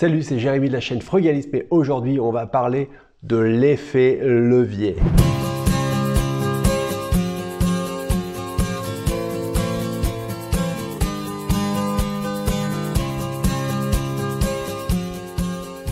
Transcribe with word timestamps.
Salut, 0.00 0.22
c'est 0.22 0.38
Jérémy 0.38 0.68
de 0.68 0.74
la 0.74 0.80
chaîne 0.80 1.02
Frugalisme 1.02 1.56
et 1.56 1.66
aujourd'hui 1.70 2.20
on 2.20 2.30
va 2.30 2.46
parler 2.46 2.88
de 3.24 3.36
l'effet 3.36 4.20
levier. 4.22 4.94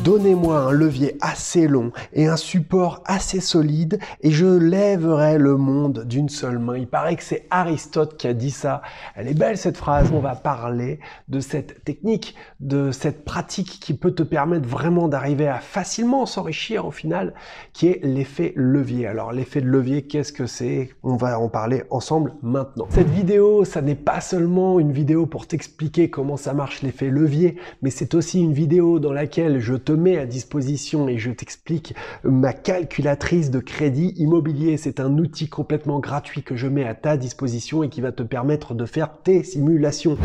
Donnez-moi 0.06 0.56
un 0.56 0.70
levier 0.70 1.16
assez 1.20 1.66
long 1.66 1.90
et 2.12 2.28
un 2.28 2.36
support 2.36 3.02
assez 3.06 3.40
solide 3.40 3.98
et 4.20 4.30
je 4.30 4.46
lèverai 4.46 5.36
le 5.36 5.56
monde 5.56 6.04
d'une 6.06 6.28
seule 6.28 6.60
main. 6.60 6.78
Il 6.78 6.86
paraît 6.86 7.16
que 7.16 7.24
c'est 7.24 7.48
Aristote 7.50 8.16
qui 8.16 8.28
a 8.28 8.32
dit 8.32 8.52
ça. 8.52 8.82
Elle 9.16 9.26
est 9.26 9.34
belle 9.34 9.58
cette 9.58 9.76
phrase. 9.76 10.12
On 10.14 10.20
va 10.20 10.36
parler 10.36 11.00
de 11.26 11.40
cette 11.40 11.82
technique, 11.82 12.36
de 12.60 12.92
cette 12.92 13.24
pratique 13.24 13.80
qui 13.80 13.94
peut 13.94 14.12
te 14.12 14.22
permettre 14.22 14.68
vraiment 14.68 15.08
d'arriver 15.08 15.48
à 15.48 15.58
facilement 15.58 16.24
s'enrichir 16.24 16.86
au 16.86 16.92
final, 16.92 17.34
qui 17.72 17.88
est 17.88 17.98
l'effet 18.04 18.52
levier. 18.54 19.08
Alors 19.08 19.32
l'effet 19.32 19.60
de 19.60 19.66
levier, 19.66 20.02
qu'est-ce 20.02 20.32
que 20.32 20.46
c'est? 20.46 20.90
On 21.02 21.16
va 21.16 21.40
en 21.40 21.48
parler 21.48 21.82
ensemble 21.90 22.32
maintenant. 22.42 22.86
Cette 22.90 23.10
vidéo, 23.10 23.64
ça 23.64 23.82
n'est 23.82 23.96
pas 23.96 24.20
seulement 24.20 24.78
une 24.78 24.92
vidéo 24.92 25.26
pour 25.26 25.48
t'expliquer 25.48 26.10
comment 26.10 26.36
ça 26.36 26.54
marche 26.54 26.82
l'effet 26.82 27.10
levier, 27.10 27.56
mais 27.82 27.90
c'est 27.90 28.14
aussi 28.14 28.40
une 28.40 28.52
vidéo 28.52 29.00
dans 29.00 29.12
laquelle 29.12 29.58
je 29.58 29.74
te 29.74 29.95
mets 29.96 30.18
à 30.18 30.26
disposition 30.26 31.08
et 31.08 31.18
je 31.18 31.30
t'explique 31.30 31.94
ma 32.24 32.52
calculatrice 32.52 33.50
de 33.50 33.58
crédit 33.58 34.14
immobilier. 34.16 34.76
C'est 34.76 35.00
un 35.00 35.18
outil 35.18 35.48
complètement 35.48 36.00
gratuit 36.00 36.42
que 36.42 36.56
je 36.56 36.66
mets 36.66 36.86
à 36.86 36.94
ta 36.94 37.16
disposition 37.16 37.82
et 37.82 37.88
qui 37.88 38.00
va 38.00 38.12
te 38.12 38.22
permettre 38.22 38.74
de 38.74 38.84
faire 38.84 39.18
tes 39.22 39.42
simulations. 39.42 40.18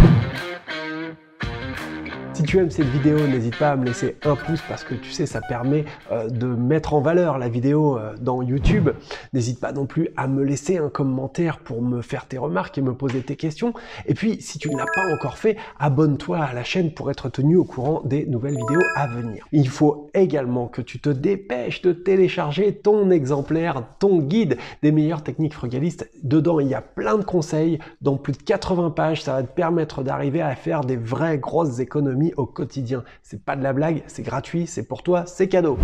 Si 2.41 2.47
tu 2.47 2.57
aimes 2.57 2.71
cette 2.71 2.87
vidéo, 2.87 3.19
n'hésite 3.27 3.55
pas 3.55 3.69
à 3.69 3.75
me 3.75 3.85
laisser 3.85 4.17
un 4.23 4.35
pouce 4.35 4.63
parce 4.67 4.83
que 4.83 4.95
tu 4.95 5.11
sais, 5.11 5.27
ça 5.27 5.41
permet 5.41 5.85
euh, 6.11 6.27
de 6.27 6.47
mettre 6.47 6.95
en 6.95 6.99
valeur 6.99 7.37
la 7.37 7.49
vidéo 7.49 7.99
euh, 7.99 8.15
dans 8.19 8.41
YouTube. 8.41 8.89
N'hésite 9.31 9.59
pas 9.59 9.71
non 9.71 9.85
plus 9.85 10.09
à 10.17 10.27
me 10.27 10.43
laisser 10.43 10.79
un 10.79 10.89
commentaire 10.89 11.59
pour 11.59 11.83
me 11.83 12.01
faire 12.01 12.25
tes 12.25 12.39
remarques 12.39 12.79
et 12.79 12.81
me 12.81 12.95
poser 12.95 13.21
tes 13.21 13.35
questions. 13.35 13.75
Et 14.07 14.15
puis, 14.15 14.41
si 14.41 14.57
tu 14.57 14.71
ne 14.71 14.75
l'as 14.75 14.87
pas 14.95 15.13
encore 15.13 15.37
fait, 15.37 15.55
abonne-toi 15.77 16.39
à 16.39 16.51
la 16.51 16.63
chaîne 16.63 16.91
pour 16.95 17.11
être 17.11 17.29
tenu 17.29 17.57
au 17.57 17.63
courant 17.63 18.01
des 18.05 18.25
nouvelles 18.25 18.57
vidéos 18.57 18.81
à 18.95 19.05
venir. 19.05 19.45
Il 19.51 19.69
faut 19.69 20.09
également 20.15 20.65
que 20.65 20.81
tu 20.81 20.99
te 20.99 21.09
dépêches 21.09 21.83
de 21.83 21.93
télécharger 21.93 22.73
ton 22.73 23.11
exemplaire, 23.11 23.83
ton 23.99 24.17
guide 24.17 24.57
des 24.81 24.91
meilleures 24.91 25.21
techniques 25.21 25.53
frugalistes. 25.53 26.09
Dedans, 26.23 26.59
il 26.59 26.69
y 26.69 26.73
a 26.73 26.81
plein 26.81 27.19
de 27.19 27.23
conseils 27.23 27.77
dans 28.01 28.17
plus 28.17 28.33
de 28.33 28.41
80 28.41 28.89
pages. 28.89 29.21
Ça 29.21 29.33
va 29.33 29.43
te 29.43 29.53
permettre 29.53 30.01
d'arriver 30.01 30.41
à 30.41 30.55
faire 30.55 30.81
des 30.81 30.97
vraies 30.97 31.37
grosses 31.37 31.77
économies 31.77 32.30
au 32.37 32.45
quotidien. 32.45 33.03
C'est 33.23 33.43
pas 33.43 33.55
de 33.55 33.63
la 33.63 33.73
blague, 33.73 34.03
c'est 34.07 34.23
gratuit, 34.23 34.67
c'est 34.67 34.83
pour 34.83 35.03
toi, 35.03 35.25
c'est 35.25 35.47
cadeau. 35.47 35.77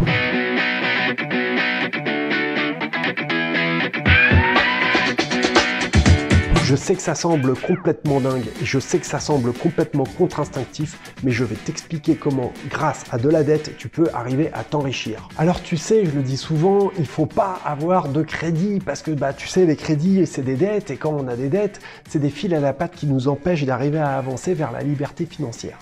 Je 6.68 6.76
sais 6.76 6.96
que 6.96 7.02
ça 7.02 7.16
semble 7.16 7.56
complètement 7.56 8.20
dingue, 8.20 8.44
je 8.62 8.78
sais 8.78 9.00
que 9.00 9.06
ça 9.06 9.22
semble 9.22 9.54
complètement 9.54 10.04
contre-instinctif, 10.18 11.00
mais 11.24 11.32
je 11.32 11.46
vais 11.46 11.56
t'expliquer 11.56 12.16
comment, 12.16 12.52
grâce 12.70 13.06
à 13.10 13.18
de 13.18 13.30
la 13.30 13.46
dette, 13.46 13.78
tu 13.78 13.88
peux 13.88 14.10
arriver 14.14 14.52
à 14.52 14.66
t'enrichir. 14.66 15.30
Alors 15.38 15.64
tu 15.64 15.78
sais, 15.78 16.04
je 16.04 16.12
le 16.12 16.22
dis 16.22 16.36
souvent, 16.36 16.92
il 17.00 17.06
faut 17.06 17.26
pas 17.26 17.62
avoir 17.64 18.10
de 18.10 18.22
crédit, 18.22 18.80
parce 18.86 19.02
que 19.02 19.12
bah 19.12 19.32
tu 19.32 19.48
sais, 19.48 19.66
les 19.66 19.78
crédits, 19.78 20.26
c'est 20.26 20.42
des 20.42 20.58
dettes, 20.58 20.92
et 20.92 20.98
quand 20.98 21.14
on 21.18 21.30
a 21.30 21.38
des 21.38 21.48
dettes, 21.48 21.80
c'est 22.10 22.20
des 22.20 22.30
fils 22.30 22.52
à 22.52 22.60
la 22.60 22.74
patte 22.74 22.96
qui 22.96 23.08
nous 23.08 23.30
empêchent 23.30 23.64
d'arriver 23.64 24.00
à 24.00 24.18
avancer 24.18 24.54
vers 24.54 24.74
la 24.74 24.82
liberté 24.82 25.26
financière. 25.26 25.78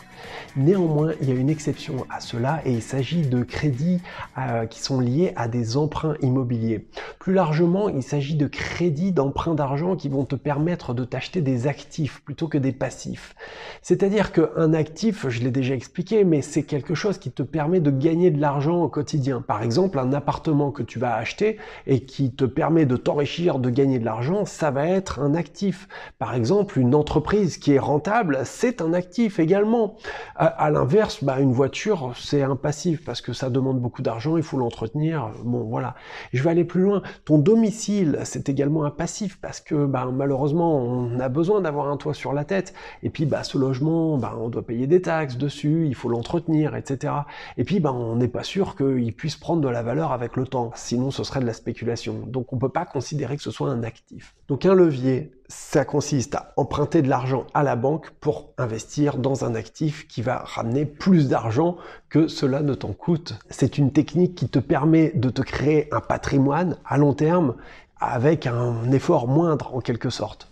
Néanmoins, 0.55 1.13
il 1.21 1.29
y 1.29 1.31
a 1.31 1.35
une 1.35 1.49
exception 1.49 2.05
à 2.09 2.19
cela 2.19 2.61
et 2.65 2.71
il 2.71 2.81
s'agit 2.81 3.21
de 3.21 3.43
crédits 3.43 4.01
euh, 4.37 4.65
qui 4.65 4.79
sont 4.79 4.99
liés 4.99 5.33
à 5.35 5.47
des 5.47 5.77
emprunts 5.77 6.15
immobiliers. 6.21 6.87
Plus 7.19 7.33
largement, 7.33 7.89
il 7.89 8.03
s'agit 8.03 8.35
de 8.35 8.47
crédits 8.47 9.11
d'emprunts 9.11 9.55
d'argent 9.55 9.95
qui 9.95 10.09
vont 10.09 10.25
te 10.25 10.35
permettre 10.35 10.93
de 10.93 11.03
t'acheter 11.03 11.41
des 11.41 11.67
actifs 11.67 12.21
plutôt 12.23 12.47
que 12.47 12.57
des 12.57 12.71
passifs. 12.71 13.35
C'est-à-dire 13.81 14.31
qu'un 14.31 14.73
actif, 14.73 15.27
je 15.29 15.41
l'ai 15.41 15.51
déjà 15.51 15.73
expliqué, 15.73 16.23
mais 16.23 16.41
c'est 16.41 16.63
quelque 16.63 16.95
chose 16.95 17.17
qui 17.17 17.31
te 17.31 17.43
permet 17.43 17.79
de 17.79 17.91
gagner 17.91 18.31
de 18.31 18.39
l'argent 18.39 18.81
au 18.81 18.89
quotidien. 18.89 19.41
Par 19.41 19.61
exemple, 19.63 19.99
un 19.99 20.13
appartement 20.13 20.71
que 20.71 20.83
tu 20.83 20.99
vas 20.99 21.15
acheter 21.15 21.57
et 21.87 22.01
qui 22.01 22.33
te 22.33 22.45
permet 22.45 22.85
de 22.85 22.97
t'enrichir, 22.97 23.59
de 23.59 23.69
gagner 23.69 23.99
de 23.99 24.05
l'argent, 24.05 24.45
ça 24.45 24.71
va 24.71 24.87
être 24.87 25.19
un 25.19 25.35
actif. 25.35 25.87
Par 26.17 26.33
exemple, 26.35 26.79
une 26.79 26.95
entreprise 26.95 27.57
qui 27.57 27.73
est 27.73 27.79
rentable, 27.79 28.39
c'est 28.45 28.81
un 28.81 28.93
actif 28.93 29.39
également. 29.39 29.95
À, 30.35 30.69
l'inverse, 30.69 31.23
bah, 31.23 31.39
une 31.39 31.53
voiture, 31.53 32.13
c'est 32.15 32.41
un 32.41 32.55
passif 32.55 33.03
parce 33.03 33.21
que 33.21 33.33
ça 33.33 33.49
demande 33.49 33.79
beaucoup 33.79 34.01
d'argent, 34.01 34.37
il 34.37 34.43
faut 34.43 34.57
l'entretenir. 34.57 35.31
Bon, 35.43 35.63
voilà. 35.63 35.95
je 36.33 36.43
vais 36.43 36.49
aller 36.49 36.65
plus 36.65 36.81
loin. 36.81 37.01
Ton 37.23 37.37
domicile, 37.37 38.19
c'est 38.23 38.49
également 38.49 38.83
un 38.83 38.89
passif 38.89 39.39
parce 39.41 39.61
que 39.61 39.85
bah, 39.85 40.07
malheureusement, 40.11 40.77
on 40.77 41.19
a 41.19 41.29
besoin 41.29 41.61
d'avoir 41.61 41.89
un 41.89 41.97
toit 41.97 42.13
sur 42.13 42.33
la 42.33 42.43
tête. 42.43 42.73
Et 43.03 43.09
puis, 43.09 43.25
bah, 43.25 43.43
ce 43.43 43.57
logement, 43.57 44.17
bah, 44.17 44.35
on 44.39 44.49
doit 44.49 44.65
payer 44.65 44.87
des 44.87 45.01
taxes 45.01 45.37
dessus, 45.37 45.85
il 45.87 45.95
faut 45.95 46.09
l'entretenir, 46.09 46.75
etc. 46.75 47.13
Et 47.57 47.63
puis, 47.63 47.79
bah, 47.79 47.93
on 47.93 48.15
n'est 48.15 48.27
pas 48.27 48.43
sûr 48.43 48.75
qu'il 48.75 49.13
puisse 49.13 49.35
prendre 49.35 49.61
de 49.61 49.69
la 49.69 49.83
valeur 49.83 50.11
avec 50.11 50.35
le 50.35 50.45
temps. 50.45 50.71
Sinon, 50.75 51.11
ce 51.11 51.23
serait 51.23 51.39
de 51.39 51.45
la 51.45 51.53
spéculation. 51.53 52.23
Donc, 52.27 52.53
on 52.53 52.57
peut 52.57 52.69
pas 52.69 52.85
considérer 52.85 53.37
que 53.37 53.43
ce 53.43 53.51
soit 53.51 53.69
un 53.69 53.83
actif. 53.83 54.35
Donc, 54.47 54.65
un 54.65 54.73
levier, 54.73 55.31
ça 55.47 55.85
consiste 55.85 56.35
à 56.35 56.53
emprunter 56.57 57.01
de 57.01 57.09
l'argent 57.09 57.45
à 57.53 57.63
la 57.63 57.75
banque 57.75 58.11
pour 58.19 58.49
investir 58.57 59.17
dans 59.17 59.45
un 59.45 59.55
actif 59.55 60.07
qui 60.07 60.21
va 60.21 60.39
ramener 60.39 60.85
plus 60.85 61.29
d'argent 61.29 61.77
que 62.09 62.27
cela 62.27 62.61
ne 62.61 62.73
t'en 62.73 62.93
coûte. 62.93 63.35
C'est 63.49 63.77
une 63.77 63.91
technique 63.91 64.35
qui 64.35 64.49
te 64.49 64.59
permet 64.59 65.11
de 65.15 65.29
te 65.29 65.41
créer 65.41 65.93
un 65.93 66.01
patrimoine 66.01 66.77
à 66.85 66.97
long 66.97 67.13
terme 67.13 67.55
avec 67.99 68.47
un 68.47 68.91
effort 68.91 69.27
moindre 69.27 69.73
en 69.75 69.81
quelque 69.81 70.09
sorte. 70.09 70.47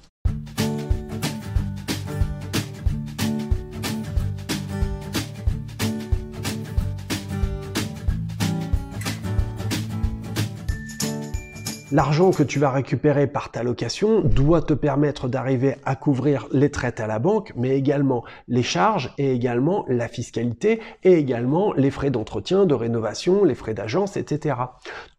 L'argent 11.93 12.31
que 12.31 12.41
tu 12.41 12.57
vas 12.57 12.71
récupérer 12.71 13.27
par 13.27 13.51
ta 13.51 13.61
location 13.61 14.21
doit 14.21 14.63
te 14.63 14.73
permettre 14.73 15.27
d'arriver 15.27 15.75
à 15.85 15.95
couvrir 15.95 16.47
les 16.51 16.71
traites 16.71 16.99
à 16.99 17.05
la 17.05 17.19
banque, 17.19 17.53
mais 17.55 17.77
également 17.77 18.23
les 18.47 18.63
charges 18.63 19.13
et 19.19 19.31
également 19.31 19.85
la 19.87 20.07
fiscalité 20.07 20.81
et 21.03 21.13
également 21.13 21.71
les 21.73 21.91
frais 21.91 22.09
d'entretien, 22.09 22.65
de 22.65 22.73
rénovation, 22.73 23.43
les 23.43 23.53
frais 23.53 23.75
d'agence, 23.75 24.17
etc. 24.17 24.55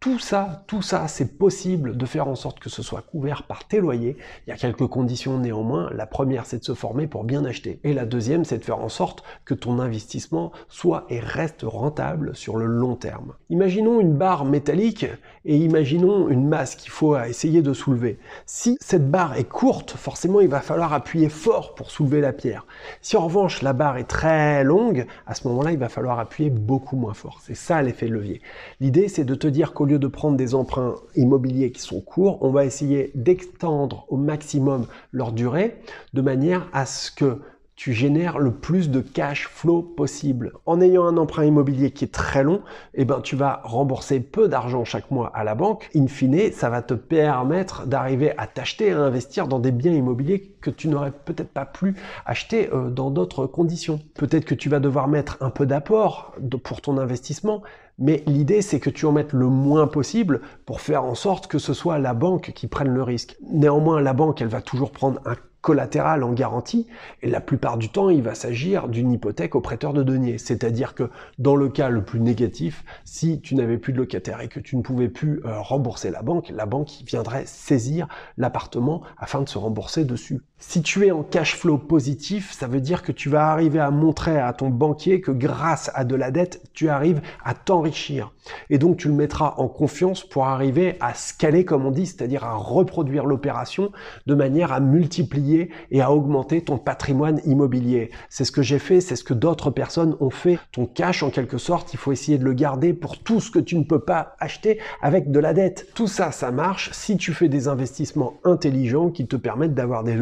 Tout 0.01 0.19
ça, 0.19 0.65
tout 0.67 0.81
ça, 0.81 1.07
c'est 1.07 1.37
possible 1.37 1.95
de 1.95 2.05
faire 2.05 2.27
en 2.27 2.35
sorte 2.35 2.59
que 2.59 2.69
ce 2.69 2.83
soit 2.83 3.03
couvert 3.03 3.43
par 3.43 3.65
tes 3.69 3.79
loyers. 3.79 4.17
Il 4.45 4.49
y 4.49 4.53
a 4.53 4.57
quelques 4.57 4.87
conditions 4.87 5.39
néanmoins. 5.39 5.89
La 5.95 6.07
première, 6.07 6.45
c'est 6.45 6.59
de 6.59 6.65
se 6.65 6.73
former 6.73 7.07
pour 7.07 7.23
bien 7.23 7.45
acheter. 7.45 7.79
Et 7.85 7.93
la 7.93 8.05
deuxième, 8.05 8.43
c'est 8.43 8.57
de 8.57 8.65
faire 8.65 8.79
en 8.79 8.89
sorte 8.89 9.23
que 9.45 9.53
ton 9.53 9.79
investissement 9.79 10.51
soit 10.67 11.05
et 11.07 11.21
reste 11.21 11.61
rentable 11.63 12.35
sur 12.35 12.57
le 12.57 12.65
long 12.65 12.97
terme. 12.97 13.31
Imaginons 13.49 14.01
une 14.01 14.17
barre 14.17 14.43
métallique 14.43 15.05
et 15.45 15.55
imaginons 15.55 16.27
une 16.27 16.45
masse 16.45 16.64
qu'il 16.73 16.89
faut 16.89 17.15
essayer 17.19 17.61
de 17.61 17.73
soulever. 17.73 18.17
Si 18.47 18.77
cette 18.81 19.11
barre 19.11 19.37
est 19.37 19.43
courte, 19.47 19.91
forcément 19.91 20.41
il 20.41 20.47
va 20.47 20.61
falloir 20.61 20.93
appuyer 20.93 21.29
fort 21.29 21.75
pour 21.75 21.91
soulever 21.91 22.21
la 22.21 22.33
pierre. 22.33 22.65
Si 23.01 23.15
en 23.17 23.25
revanche 23.25 23.61
la 23.61 23.73
barre 23.73 23.97
est 23.97 24.05
très 24.05 24.63
longue, 24.63 25.05
à 25.27 25.35
ce 25.35 25.47
moment-là 25.47 25.73
il 25.73 25.77
va 25.77 25.89
falloir 25.89 26.17
appuyer 26.17 26.49
beaucoup 26.49 26.95
moins 26.95 27.13
fort. 27.13 27.41
C'est 27.43 27.55
ça 27.55 27.81
l'effet 27.83 28.07
levier. 28.07 28.41
L'idée 28.79 29.07
c'est 29.07 29.25
de 29.25 29.35
te 29.35 29.47
dire 29.47 29.73
qu'au 29.73 29.85
lieu 29.85 29.99
de 29.99 30.07
prendre 30.07 30.37
des 30.37 30.55
emprunts 30.55 30.95
immobiliers 31.15 31.71
qui 31.71 31.81
sont 31.81 32.01
courts, 32.01 32.39
on 32.41 32.49
va 32.49 32.65
essayer 32.65 33.11
d'extendre 33.13 34.05
au 34.07 34.17
maximum 34.17 34.87
leur 35.11 35.33
durée 35.33 35.77
de 36.13 36.21
manière 36.21 36.67
à 36.73 36.85
ce 36.85 37.11
que 37.11 37.41
tu 37.75 37.93
génères 37.93 38.39
le 38.39 38.51
plus 38.51 38.89
de 38.89 39.01
cash 39.01 39.47
flow 39.47 39.81
possible. 39.81 40.53
En 40.65 40.79
ayant 40.79 41.05
un 41.05 41.17
emprunt 41.17 41.43
immobilier 41.43 41.91
qui 41.91 42.05
est 42.05 42.13
très 42.13 42.43
long, 42.43 42.61
eh 42.93 43.03
ben, 43.03 43.19
tu 43.21 43.35
vas 43.35 43.61
rembourser 43.63 44.21
peu 44.21 44.47
d'argent 44.47 44.85
chaque 44.85 45.11
mois 45.11 45.31
à 45.35 45.43
la 45.43 45.55
banque. 45.55 45.89
In 45.95 46.07
fine, 46.07 46.51
ça 46.53 46.69
va 46.69 46.81
te 46.81 46.93
permettre 46.93 47.85
d'arriver 47.85 48.31
à 48.37 48.47
t'acheter, 48.47 48.91
à 48.91 48.99
investir 48.99 49.47
dans 49.47 49.59
des 49.59 49.71
biens 49.71 49.93
immobiliers 49.93 50.55
que 50.61 50.69
tu 50.69 50.87
n'aurais 50.87 51.11
peut-être 51.11 51.51
pas 51.51 51.65
pu 51.65 51.95
acheter 52.25 52.69
euh, 52.73 52.89
dans 52.89 53.11
d'autres 53.11 53.45
conditions. 53.45 53.99
Peut-être 54.15 54.45
que 54.45 54.55
tu 54.55 54.69
vas 54.69 54.79
devoir 54.79 55.07
mettre 55.07 55.37
un 55.41 55.49
peu 55.49 55.65
d'apport 55.65 56.33
pour 56.63 56.81
ton 56.81 56.97
investissement, 56.97 57.61
mais 57.97 58.23
l'idée, 58.25 58.61
c'est 58.61 58.79
que 58.79 58.89
tu 58.89 59.05
en 59.05 59.11
mettes 59.11 59.33
le 59.33 59.47
moins 59.47 59.87
possible 59.87 60.41
pour 60.65 60.81
faire 60.81 61.03
en 61.03 61.15
sorte 61.15 61.47
que 61.47 61.59
ce 61.59 61.73
soit 61.73 61.99
la 61.99 62.13
banque 62.13 62.51
qui 62.53 62.67
prenne 62.67 62.89
le 62.89 63.03
risque. 63.03 63.37
Néanmoins, 63.49 64.01
la 64.01 64.13
banque, 64.13 64.41
elle 64.41 64.47
va 64.47 64.61
toujours 64.61 64.91
prendre 64.91 65.21
un 65.25 65.35
collatéral 65.65 66.23
en 66.23 66.31
garantie, 66.31 66.85
et 67.23 67.27
la 67.27 67.41
plupart 67.41 67.77
du 67.77 67.89
temps, 67.89 68.11
il 68.11 68.21
va 68.21 68.35
s'agir 68.35 68.87
d'une 68.87 69.11
hypothèque 69.11 69.55
au 69.55 69.61
prêteur 69.61 69.93
de 69.93 70.03
deniers. 70.03 70.37
C'est-à-dire 70.37 70.93
que 70.93 71.09
dans 71.39 71.55
le 71.55 71.69
cas 71.69 71.89
le 71.89 72.03
plus 72.03 72.19
négatif, 72.19 72.85
si 73.03 73.41
tu 73.41 73.55
n'avais 73.55 73.79
plus 73.79 73.91
de 73.91 73.97
locataire 73.97 74.41
et 74.41 74.47
que 74.47 74.59
tu 74.59 74.77
ne 74.77 74.83
pouvais 74.83 75.09
plus 75.09 75.41
euh, 75.43 75.59
rembourser 75.59 76.11
la 76.11 76.21
banque, 76.21 76.49
la 76.53 76.67
banque 76.67 76.91
viendrait 77.07 77.47
saisir 77.47 78.07
l'appartement 78.37 79.01
afin 79.17 79.41
de 79.41 79.49
se 79.49 79.57
rembourser 79.57 80.05
dessus. 80.05 80.41
Si 80.57 80.81
tu 80.81 81.05
es 81.05 81.11
en 81.11 81.21
cash 81.21 81.57
flow 81.57 81.77
positif, 81.77 82.53
ça 82.53 82.67
veut 82.67 82.79
dire 82.79 83.03
que 83.03 83.11
tu 83.11 83.27
vas 83.27 83.49
arriver 83.49 83.79
à 83.79 83.91
montrer 83.91 84.39
à 84.39 84.53
ton 84.53 84.69
banquier 84.69 85.19
que 85.19 85.31
grâce 85.31 85.91
à 85.95 86.05
de 86.05 86.15
la 86.15 86.31
dette, 86.31 86.63
tu 86.73 86.87
arrives 86.87 87.21
à 87.43 87.53
t'enrichir. 87.53 88.31
Et 88.69 88.77
donc 88.77 88.95
tu 88.95 89.09
le 89.09 89.13
mettras 89.13 89.55
en 89.57 89.67
confiance 89.67 90.23
pour 90.23 90.45
arriver 90.45 90.95
à 91.01 91.13
scaler, 91.13 91.65
comme 91.65 91.85
on 91.85 91.91
dit, 91.91 92.05
c'est-à-dire 92.05 92.45
à 92.45 92.55
reproduire 92.55 93.25
l'opération 93.25 93.91
de 94.27 94.33
manière 94.33 94.71
à 94.71 94.79
multiplier 94.79 95.71
et 95.91 96.01
à 96.01 96.11
augmenter 96.13 96.61
ton 96.61 96.77
patrimoine 96.77 97.41
immobilier. 97.45 98.11
C'est 98.29 98.45
ce 98.45 98.51
que 98.53 98.61
j'ai 98.61 98.79
fait, 98.79 99.01
c'est 99.01 99.17
ce 99.17 99.25
que 99.25 99.33
d'autres 99.33 99.71
personnes 99.71 100.15
ont 100.21 100.29
fait. 100.29 100.57
Ton 100.71 100.85
cash, 100.85 101.21
en 101.21 101.31
quelque 101.31 101.57
sorte, 101.57 101.93
il 101.93 101.97
faut 101.97 102.13
essayer 102.13 102.37
de 102.37 102.45
le 102.45 102.53
garder 102.53 102.93
pour 102.93 103.19
tout 103.19 103.41
ce 103.41 103.51
que 103.51 103.59
tu 103.59 103.77
ne 103.77 103.83
peux 103.83 103.99
pas 103.99 104.35
acheter 104.39 104.79
avec 105.01 105.31
de 105.31 105.39
la 105.39 105.53
dette. 105.53 105.87
Tout 105.95 106.07
ça, 106.07 106.31
ça 106.31 106.51
marche 106.51 106.91
si 106.93 107.17
tu 107.17 107.33
fais 107.33 107.49
des 107.49 107.67
investissements 107.67 108.35
intelligents 108.45 109.09
qui 109.09 109.27
te 109.27 109.35
permettent 109.35 109.75
d'avoir 109.75 110.05
des 110.05 110.15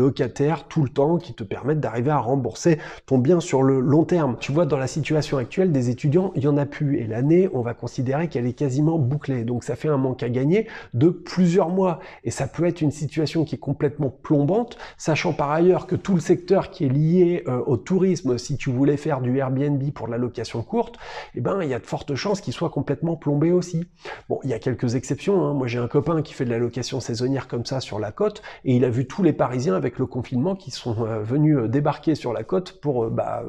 tout 0.69 0.83
le 0.83 0.89
temps 0.89 1.17
qui 1.17 1.33
te 1.33 1.43
permettent 1.43 1.79
d'arriver 1.79 2.11
à 2.11 2.19
rembourser 2.19 2.79
ton 3.05 3.17
bien 3.17 3.39
sur 3.39 3.63
le 3.63 3.79
long 3.79 4.03
terme. 4.03 4.37
Tu 4.39 4.51
vois, 4.51 4.65
dans 4.65 4.77
la 4.77 4.87
situation 4.87 5.37
actuelle 5.37 5.71
des 5.71 5.89
étudiants, 5.89 6.31
il 6.35 6.43
y 6.43 6.47
en 6.47 6.57
a 6.57 6.65
plus 6.65 6.99
et 6.99 7.07
l'année, 7.07 7.49
on 7.53 7.61
va 7.61 7.73
considérer 7.73 8.27
qu'elle 8.27 8.45
est 8.45 8.53
quasiment 8.53 8.97
bouclée. 8.97 9.43
Donc 9.43 9.63
ça 9.63 9.75
fait 9.75 9.87
un 9.87 9.97
manque 9.97 10.23
à 10.23 10.29
gagner 10.29 10.67
de 10.93 11.09
plusieurs 11.09 11.69
mois 11.69 11.99
et 12.23 12.31
ça 12.31 12.47
peut 12.47 12.65
être 12.65 12.81
une 12.81 12.91
situation 12.91 13.45
qui 13.45 13.55
est 13.55 13.59
complètement 13.59 14.09
plombante, 14.09 14.77
sachant 14.97 15.33
par 15.33 15.51
ailleurs 15.51 15.87
que 15.87 15.95
tout 15.95 16.13
le 16.13 16.19
secteur 16.19 16.69
qui 16.69 16.85
est 16.85 16.89
lié 16.89 17.43
euh, 17.47 17.61
au 17.65 17.77
tourisme, 17.77 18.37
si 18.37 18.57
tu 18.57 18.69
voulais 18.71 18.97
faire 18.97 19.21
du 19.21 19.37
Airbnb 19.37 19.81
pour 19.91 20.07
la 20.07 20.17
location 20.17 20.61
courte, 20.63 20.95
eh 21.35 21.41
ben 21.41 21.61
il 21.61 21.69
y 21.69 21.73
a 21.73 21.79
de 21.79 21.85
fortes 21.85 22.15
chances 22.15 22.41
qu'il 22.41 22.53
soit 22.53 22.69
complètement 22.69 23.15
plombé 23.15 23.51
aussi. 23.51 23.85
Bon, 24.29 24.39
il 24.43 24.49
y 24.49 24.53
a 24.53 24.59
quelques 24.59 24.95
exceptions. 24.95 25.45
Hein. 25.45 25.53
Moi, 25.53 25.67
j'ai 25.67 25.79
un 25.79 25.87
copain 25.87 26.21
qui 26.21 26.33
fait 26.33 26.45
de 26.45 26.49
la 26.49 26.57
location 26.57 26.99
saisonnière 26.99 27.47
comme 27.47 27.65
ça 27.65 27.79
sur 27.79 27.99
la 27.99 28.11
côte 28.11 28.41
et 28.65 28.75
il 28.75 28.85
a 28.85 28.89
vu 28.89 29.05
tous 29.05 29.23
les 29.23 29.33
Parisiens 29.33 29.75
avec 29.75 29.99
le 29.99 30.05
confinement 30.13 30.55
qui 30.55 30.69
sont 30.69 30.95
euh, 30.99 31.23
venus 31.23 31.57
euh, 31.57 31.67
débarquer 31.67 32.13
sur 32.13 32.33
la 32.33 32.43
côte 32.43 32.73
pour 32.73 33.05
euh, 33.05 33.09
bah, 33.09 33.43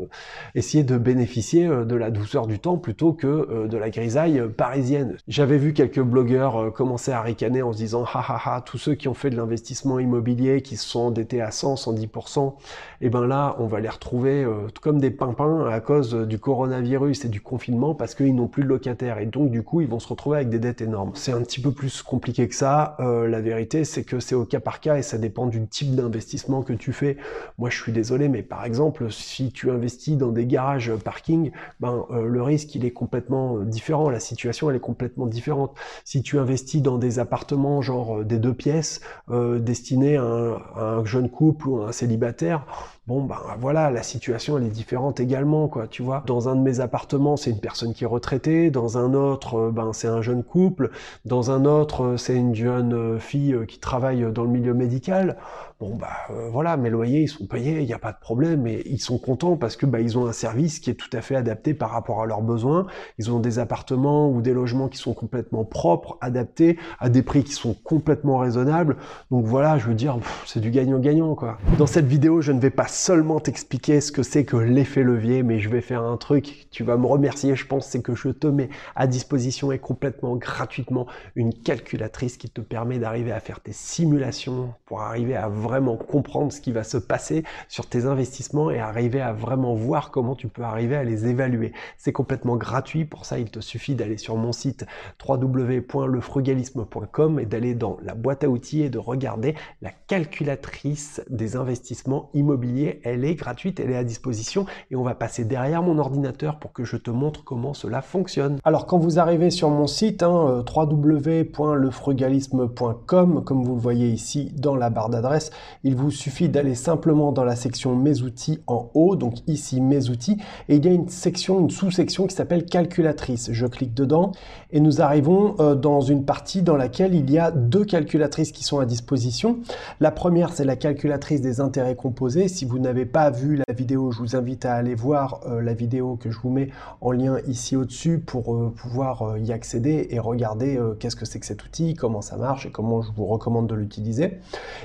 essayer 0.54 0.82
de 0.82 0.96
bénéficier 0.96 1.68
de 1.68 1.94
la 1.94 2.10
douceur 2.10 2.46
du 2.46 2.58
temps 2.58 2.78
plutôt 2.78 3.12
que 3.12 3.66
de 3.66 3.76
la 3.76 3.90
grisaille 3.90 4.42
parisienne. 4.56 5.16
J'avais 5.28 5.58
vu 5.58 5.74
quelques 5.74 6.00
blogueurs 6.00 6.72
commencer 6.72 7.12
à 7.12 7.20
ricaner 7.20 7.62
en 7.62 7.72
se 7.72 7.78
disant 7.78 8.04
ha 8.04 8.24
ha 8.26 8.40
ha, 8.44 8.60
tous 8.62 8.78
ceux 8.78 8.94
qui 8.94 9.08
ont 9.08 9.14
fait 9.14 9.30
de 9.30 9.36
l'investissement 9.36 9.98
immobilier, 9.98 10.62
qui 10.62 10.76
se 10.76 10.88
sont 10.88 11.00
endettés 11.00 11.42
à 11.42 11.50
100, 11.50 11.74
110%, 11.74 12.54
et 13.00 13.10
ben 13.10 13.26
là, 13.26 13.56
on 13.58 13.66
va 13.66 13.80
les 13.80 13.88
retrouver 13.88 14.46
comme 14.80 15.00
des 15.00 15.10
pimpins 15.10 15.66
à 15.68 15.80
cause 15.80 16.14
du 16.14 16.38
coronavirus 16.38 17.24
et 17.24 17.28
du 17.28 17.40
confinement 17.40 17.94
parce 17.94 18.14
qu'ils 18.14 18.34
n'ont 18.34 18.48
plus 18.48 18.62
de 18.62 18.68
locataires 18.68 19.18
et 19.18 19.26
donc 19.26 19.50
du 19.50 19.62
coup, 19.62 19.80
ils 19.80 19.88
vont 19.88 20.00
se 20.00 20.08
retrouver 20.08 20.36
avec 20.38 20.48
des 20.48 20.58
dettes 20.58 20.80
énormes. 20.80 21.12
C'est 21.14 21.32
un 21.32 21.42
petit 21.42 21.60
peu 21.60 21.72
plus 21.72 22.02
compliqué 22.02 22.48
que 22.48 22.54
ça. 22.54 22.96
la 23.00 23.40
vérité, 23.40 23.84
c'est 23.84 24.04
que 24.04 24.20
c'est 24.20 24.34
au 24.34 24.44
cas 24.44 24.60
par 24.60 24.80
cas 24.80 24.96
et 24.96 25.02
ça 25.02 25.18
dépend 25.18 25.46
du 25.46 25.66
type 25.66 25.94
d'investissement 25.94 26.53
que 26.62 26.72
tu 26.72 26.92
fais. 26.92 27.16
Moi, 27.58 27.70
je 27.70 27.80
suis 27.80 27.92
désolé, 27.92 28.28
mais 28.28 28.42
par 28.42 28.64
exemple, 28.64 29.10
si 29.10 29.52
tu 29.52 29.70
investis 29.70 30.16
dans 30.16 30.30
des 30.30 30.46
garages 30.46 30.92
parking, 30.96 31.50
ben, 31.80 32.06
euh, 32.10 32.26
le 32.26 32.42
risque, 32.42 32.74
il 32.74 32.84
est 32.84 32.90
complètement 32.90 33.56
euh, 33.56 33.64
différent. 33.64 34.10
La 34.10 34.20
situation, 34.20 34.70
elle 34.70 34.76
est 34.76 34.80
complètement 34.80 35.26
différente. 35.26 35.74
Si 36.04 36.22
tu 36.22 36.38
investis 36.38 36.82
dans 36.82 36.98
des 36.98 37.18
appartements, 37.18 37.82
genre 37.82 38.20
euh, 38.20 38.24
des 38.24 38.38
deux 38.38 38.54
pièces, 38.54 39.00
destinés 39.30 40.16
à 40.16 40.22
un, 40.22 41.04
jeune 41.04 41.28
couple 41.28 41.68
ou 41.68 41.82
à 41.82 41.88
un 41.88 41.92
célibataire, 41.92 42.66
bon 43.06 43.22
ben 43.22 43.36
voilà, 43.58 43.90
la 43.90 44.02
situation 44.02 44.56
elle 44.56 44.64
est 44.64 44.70
différente 44.70 45.20
également 45.20 45.68
quoi, 45.68 45.86
tu 45.86 46.02
vois. 46.02 46.22
Dans 46.26 46.48
un 46.48 46.56
de 46.56 46.60
mes 46.60 46.80
appartements, 46.80 47.36
c'est 47.36 47.50
une 47.50 47.60
personne 47.60 47.92
qui 47.92 48.04
est 48.04 48.08
retraitée, 48.08 48.70
dans 48.70 48.98
un 48.98 49.14
autre, 49.14 49.70
ben 49.70 49.92
c'est 49.92 50.08
un 50.08 50.22
jeune 50.22 50.42
couple, 50.42 50.90
dans 51.24 51.50
un 51.50 51.64
autre, 51.64 52.16
c'est 52.16 52.36
une 52.36 52.54
jeune 52.54 53.18
fille 53.20 53.56
qui 53.68 53.78
travaille 53.78 54.32
dans 54.32 54.44
le 54.44 54.50
milieu 54.50 54.74
médical. 54.74 55.36
Bon 55.80 55.98
euh, 56.30 56.48
voilà, 56.50 56.76
mes 56.76 56.88
loyers 56.88 57.22
ils 57.22 57.28
sont 57.28 57.46
payés, 57.46 57.80
il 57.80 57.86
n'y 57.86 57.92
a 57.92 57.98
pas 57.98 58.12
de 58.12 58.18
problème, 58.18 58.66
et 58.66 58.82
ils 58.86 59.00
sont 59.00 59.18
contents 59.18 59.56
parce 59.56 59.76
que 59.76 59.86
bah, 59.86 60.00
ils 60.00 60.16
ont 60.16 60.26
un 60.26 60.32
service 60.32 60.78
qui 60.78 60.88
est 60.88 60.94
tout 60.94 61.10
à 61.12 61.20
fait 61.20 61.34
adapté 61.34 61.74
par 61.74 61.90
rapport 61.90 62.22
à 62.22 62.26
leurs 62.26 62.42
besoins. 62.42 62.86
Ils 63.18 63.30
ont 63.32 63.40
des 63.40 63.58
appartements 63.58 64.30
ou 64.30 64.40
des 64.40 64.54
logements 64.54 64.88
qui 64.88 64.98
sont 64.98 65.14
complètement 65.14 65.64
propres, 65.64 66.16
adaptés 66.20 66.78
à 67.00 67.08
des 67.08 67.22
prix 67.22 67.42
qui 67.42 67.52
sont 67.52 67.74
complètement 67.74 68.38
raisonnables. 68.38 68.96
Donc 69.30 69.46
voilà, 69.46 69.76
je 69.76 69.88
veux 69.88 69.94
dire, 69.94 70.16
c'est 70.46 70.60
du 70.60 70.70
gagnant-gagnant 70.70 71.34
quoi. 71.34 71.58
Dans 71.76 71.86
cette 71.86 72.06
vidéo, 72.06 72.40
je 72.40 72.52
ne 72.52 72.60
vais 72.60 72.70
pas 72.70 72.86
seulement 72.94 73.40
t'expliquer 73.40 74.00
ce 74.00 74.12
que 74.12 74.22
c'est 74.22 74.44
que 74.44 74.56
l'effet 74.56 75.02
levier, 75.02 75.42
mais 75.42 75.58
je 75.58 75.68
vais 75.68 75.80
faire 75.80 76.02
un 76.02 76.16
truc, 76.16 76.68
tu 76.70 76.84
vas 76.84 76.96
me 76.96 77.06
remercier, 77.06 77.56
je 77.56 77.66
pense, 77.66 77.88
c'est 77.88 78.02
que 78.02 78.14
je 78.14 78.28
te 78.28 78.46
mets 78.46 78.68
à 78.94 79.06
disposition 79.06 79.72
et 79.72 79.78
complètement 79.78 80.36
gratuitement 80.36 81.06
une 81.34 81.52
calculatrice 81.52 82.36
qui 82.36 82.48
te 82.48 82.60
permet 82.60 82.98
d'arriver 82.98 83.32
à 83.32 83.40
faire 83.40 83.60
tes 83.60 83.72
simulations 83.72 84.74
pour 84.86 85.02
arriver 85.02 85.34
à 85.34 85.48
vraiment 85.48 85.96
comprendre 85.96 86.52
ce 86.52 86.60
qui 86.60 86.72
va 86.72 86.84
se 86.84 86.98
passer 86.98 87.42
sur 87.68 87.86
tes 87.86 88.06
investissements 88.06 88.70
et 88.70 88.78
arriver 88.78 89.20
à 89.20 89.32
vraiment 89.32 89.74
voir 89.74 90.10
comment 90.10 90.36
tu 90.36 90.48
peux 90.48 90.62
arriver 90.62 90.96
à 90.96 91.04
les 91.04 91.26
évaluer. 91.26 91.72
C'est 91.98 92.12
complètement 92.12 92.56
gratuit. 92.56 93.04
Pour 93.04 93.24
ça, 93.24 93.38
il 93.38 93.50
te 93.50 93.60
suffit 93.60 93.94
d'aller 93.94 94.18
sur 94.18 94.36
mon 94.36 94.52
site 94.52 94.84
www.lefrugalisme.com 95.26 97.40
et 97.40 97.46
d'aller 97.46 97.74
dans 97.74 97.98
la 98.02 98.14
boîte 98.14 98.44
à 98.44 98.48
outils 98.48 98.82
et 98.82 98.90
de 98.90 98.98
regarder 98.98 99.54
la 99.82 99.90
calculatrice 99.90 101.22
des 101.28 101.56
investissements 101.56 102.30
immobiliers. 102.34 102.83
Elle 103.04 103.24
est 103.24 103.34
gratuite, 103.34 103.80
elle 103.80 103.90
est 103.90 103.96
à 103.96 104.04
disposition 104.04 104.66
et 104.90 104.96
on 104.96 105.02
va 105.02 105.14
passer 105.14 105.44
derrière 105.44 105.82
mon 105.82 105.98
ordinateur 105.98 106.58
pour 106.58 106.72
que 106.72 106.84
je 106.84 106.96
te 106.96 107.10
montre 107.10 107.44
comment 107.44 107.74
cela 107.74 108.00
fonctionne. 108.02 108.58
Alors 108.64 108.86
quand 108.86 108.98
vous 108.98 109.18
arrivez 109.18 109.50
sur 109.50 109.70
mon 109.70 109.86
site, 109.86 110.22
hein, 110.22 110.46
euh, 110.48 110.62
www.lefrugalisme.com, 110.62 113.44
comme 113.44 113.64
vous 113.64 113.74
le 113.74 113.80
voyez 113.80 114.08
ici 114.08 114.52
dans 114.56 114.76
la 114.76 114.90
barre 114.90 115.10
d'adresse, 115.10 115.50
il 115.82 115.96
vous 115.96 116.10
suffit 116.10 116.48
d'aller 116.48 116.74
simplement 116.74 117.32
dans 117.32 117.44
la 117.44 117.56
section 117.56 117.96
Mes 117.96 118.22
outils 118.22 118.60
en 118.66 118.90
haut, 118.94 119.16
donc 119.16 119.34
ici 119.46 119.80
Mes 119.80 120.10
outils, 120.10 120.38
et 120.68 120.76
il 120.76 120.84
y 120.84 120.88
a 120.88 120.92
une 120.92 121.08
section, 121.08 121.60
une 121.60 121.70
sous-section 121.70 122.26
qui 122.26 122.34
s'appelle 122.34 122.66
Calculatrice. 122.66 123.50
Je 123.52 123.66
clique 123.66 123.94
dedans 123.94 124.32
et 124.70 124.80
nous 124.80 125.00
arrivons 125.00 125.54
euh, 125.60 125.74
dans 125.74 126.00
une 126.00 126.24
partie 126.24 126.62
dans 126.62 126.76
laquelle 126.76 127.14
il 127.14 127.30
y 127.30 127.38
a 127.38 127.50
deux 127.50 127.84
calculatrices 127.84 128.52
qui 128.52 128.64
sont 128.64 128.78
à 128.78 128.86
disposition. 128.86 129.58
La 130.00 130.10
première, 130.10 130.52
c'est 130.52 130.64
la 130.64 130.76
calculatrice 130.76 131.40
des 131.40 131.60
intérêts 131.60 131.96
composés. 131.96 132.48
Si 132.48 132.64
vous 132.74 132.80
n'avez 132.80 133.06
pas 133.06 133.30
vu 133.30 133.62
la 133.68 133.72
vidéo, 133.72 134.10
je 134.10 134.18
vous 134.18 134.34
invite 134.34 134.64
à 134.64 134.74
aller 134.74 134.96
voir 134.96 135.42
euh, 135.46 135.62
la 135.62 135.74
vidéo 135.74 136.16
que 136.16 136.32
je 136.32 136.38
vous 136.40 136.50
mets 136.50 136.70
en 137.00 137.12
lien 137.12 137.38
ici 137.46 137.76
au-dessus 137.76 138.18
pour 138.18 138.52
euh, 138.52 138.74
pouvoir 138.76 139.38
y 139.38 139.52
accéder 139.52 140.08
et 140.10 140.18
regarder 140.18 140.80
qu'est-ce 140.98 141.14
que 141.14 141.24
c'est 141.24 141.38
que 141.38 141.46
cet 141.46 141.64
outil, 141.64 141.94
comment 141.94 142.20
ça 142.20 142.36
marche 142.36 142.66
et 142.66 142.70
comment 142.70 143.00
je 143.00 143.12
vous 143.12 143.26
recommande 143.26 143.68
de 143.68 143.76
l'utiliser. 143.76 144.40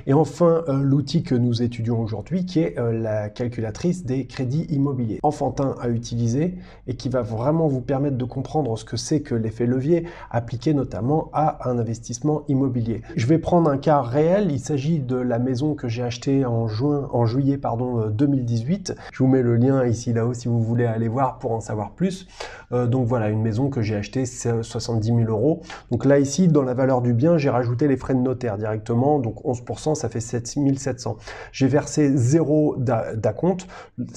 Et 0.05 0.13
enfin, 0.13 0.63
euh, 0.67 0.81
l'outil 0.81 1.23
que 1.23 1.35
nous 1.35 1.61
étudions 1.61 1.99
aujourd'hui 1.99 2.45
qui 2.45 2.59
est 2.59 2.77
euh, 2.77 2.91
la 2.91 3.29
calculatrice 3.29 4.05
des 4.05 4.25
crédits 4.25 4.65
immobiliers. 4.69 5.19
Enfantin 5.23 5.75
à 5.81 5.89
utiliser 5.89 6.55
et 6.87 6.95
qui 6.95 7.09
va 7.09 7.21
vraiment 7.21 7.67
vous 7.67 7.81
permettre 7.81 8.17
de 8.17 8.25
comprendre 8.25 8.77
ce 8.77 8.85
que 8.85 8.97
c'est 8.97 9.21
que 9.21 9.35
l'effet 9.35 9.65
levier 9.65 10.05
appliqué 10.31 10.73
notamment 10.73 11.29
à 11.33 11.69
un 11.69 11.79
investissement 11.79 12.43
immobilier. 12.47 13.01
Je 13.15 13.25
vais 13.25 13.39
prendre 13.39 13.69
un 13.69 13.77
cas 13.77 14.01
réel, 14.01 14.51
il 14.51 14.59
s'agit 14.59 14.99
de 14.99 15.15
la 15.15 15.39
maison 15.39 15.75
que 15.75 15.87
j'ai 15.87 16.03
achetée 16.03 16.45
en 16.45 16.67
juin, 16.67 17.09
en 17.11 17.25
juillet 17.25 17.57
pardon 17.57 17.78
2018. 18.09 18.91
Euh, 18.91 19.01
Je 19.11 19.23
vous 19.23 19.29
mets 19.29 19.41
le 19.41 19.55
lien 19.55 19.85
ici 19.85 20.13
là-haut 20.13 20.33
si 20.33 20.47
vous 20.47 20.61
voulez 20.61 20.85
aller 20.85 21.07
voir 21.07 21.39
pour 21.39 21.51
en 21.51 21.61
savoir 21.61 21.91
plus. 21.91 22.27
donc 22.71 23.07
voilà, 23.07 23.29
une 23.29 23.41
maison 23.41 23.69
que 23.69 23.81
j'ai 23.81 23.95
achetée 23.95 24.25
70 24.25 25.07
000 25.07 25.19
euros. 25.29 25.61
Donc 25.91 26.05
là 26.05 26.19
ici, 26.19 26.47
dans 26.47 26.63
la 26.63 26.73
valeur 26.73 27.01
du 27.01 27.13
bien, 27.13 27.37
j'ai 27.37 27.49
rajouté 27.49 27.87
les 27.87 27.97
frais 27.97 28.13
de 28.13 28.19
notaire 28.19 28.57
directement, 28.57 29.19
donc 29.19 29.43
11%, 29.43 29.95
ça 29.95 30.09
fait 30.09 30.19
7 30.19 30.47
6700. 30.47 31.17
J'ai 31.51 31.67
versé 31.67 32.15
zéro 32.15 32.75
d'acompte. 32.77 33.67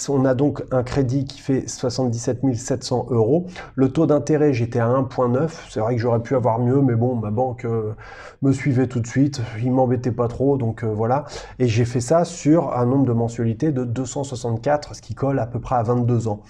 On 0.08 0.24
a 0.24 0.34
donc 0.34 0.62
un 0.70 0.82
crédit 0.82 1.24
qui 1.24 1.40
fait 1.40 1.68
77 1.68 2.40
700 2.54 3.06
euros. 3.10 3.46
Le 3.74 3.88
taux 3.90 4.06
d'intérêt, 4.06 4.52
j'étais 4.52 4.78
à 4.78 4.88
1.9. 4.88 5.50
C'est 5.70 5.80
vrai 5.80 5.94
que 5.94 6.00
j'aurais 6.00 6.20
pu 6.20 6.34
avoir 6.34 6.58
mieux, 6.58 6.80
mais 6.80 6.94
bon, 6.94 7.14
ma 7.16 7.30
banque 7.30 7.64
euh, 7.64 7.94
me 8.42 8.52
suivait 8.52 8.86
tout 8.86 9.00
de 9.00 9.06
suite. 9.06 9.40
Il 9.62 9.72
m'embêtait 9.72 10.12
pas 10.12 10.28
trop, 10.28 10.56
donc 10.56 10.84
euh, 10.84 10.88
voilà. 10.88 11.24
Et 11.58 11.68
j'ai 11.68 11.84
fait 11.84 12.00
ça 12.00 12.24
sur 12.24 12.76
un 12.76 12.86
nombre 12.86 13.06
de 13.06 13.12
mensualités 13.12 13.51
de 13.54 13.84
264, 13.84 14.94
ce 14.94 15.02
qui 15.02 15.14
colle 15.14 15.38
à 15.38 15.46
peu 15.46 15.60
près 15.60 15.76
à 15.76 15.82
22 15.82 16.28
ans. 16.28 16.40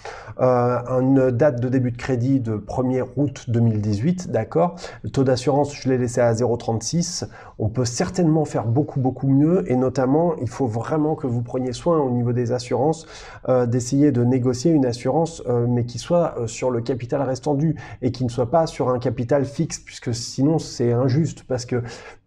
Euh, 0.41 0.79
une 1.01 1.31
date 1.31 1.61
de 1.61 1.69
début 1.69 1.91
de 1.91 1.97
crédit 1.97 2.41
de 2.41 2.57
1er 2.57 3.05
août 3.17 3.45
2018, 3.49 4.31
d'accord. 4.31 4.77
Le 5.03 5.11
taux 5.11 5.25
d'assurance, 5.25 5.75
je 5.75 5.89
l'ai 5.89 5.99
laissé 5.99 6.21
à 6.21 6.33
0,36. 6.33 7.29
On 7.59 7.69
peut 7.69 7.85
certainement 7.85 8.45
faire 8.45 8.67
beaucoup, 8.67 9.01
beaucoup 9.01 9.29
mieux 9.29 9.71
et 9.71 9.77
notamment, 9.77 10.35
il 10.41 10.49
faut 10.49 10.67
vraiment 10.67 11.15
que 11.15 11.27
vous 11.27 11.43
preniez 11.43 11.73
soin 11.73 11.99
au 11.99 12.11
niveau 12.11 12.33
des 12.33 12.53
assurances 12.53 13.07
euh, 13.49 13.67
d'essayer 13.67 14.13
de 14.13 14.25
négocier 14.25 14.71
une 14.71 14.87
assurance, 14.87 15.43
euh, 15.47 15.67
mais 15.69 15.85
qui 15.85 15.99
soit 15.99 16.35
sur 16.47 16.71
le 16.71 16.81
capital 16.81 17.23
restant 17.23 17.55
dû 17.55 17.77
et 18.01 18.13
qui 18.13 18.25
ne 18.25 18.31
soit 18.31 18.51
pas 18.51 18.67
sur 18.67 18.89
un 18.89 18.99
capital 18.99 19.45
fixe, 19.45 19.79
puisque 19.79 20.15
sinon 20.15 20.59
c'est 20.59 20.93
injuste, 20.93 21.45
parce 21.47 21.67
que 21.67 21.83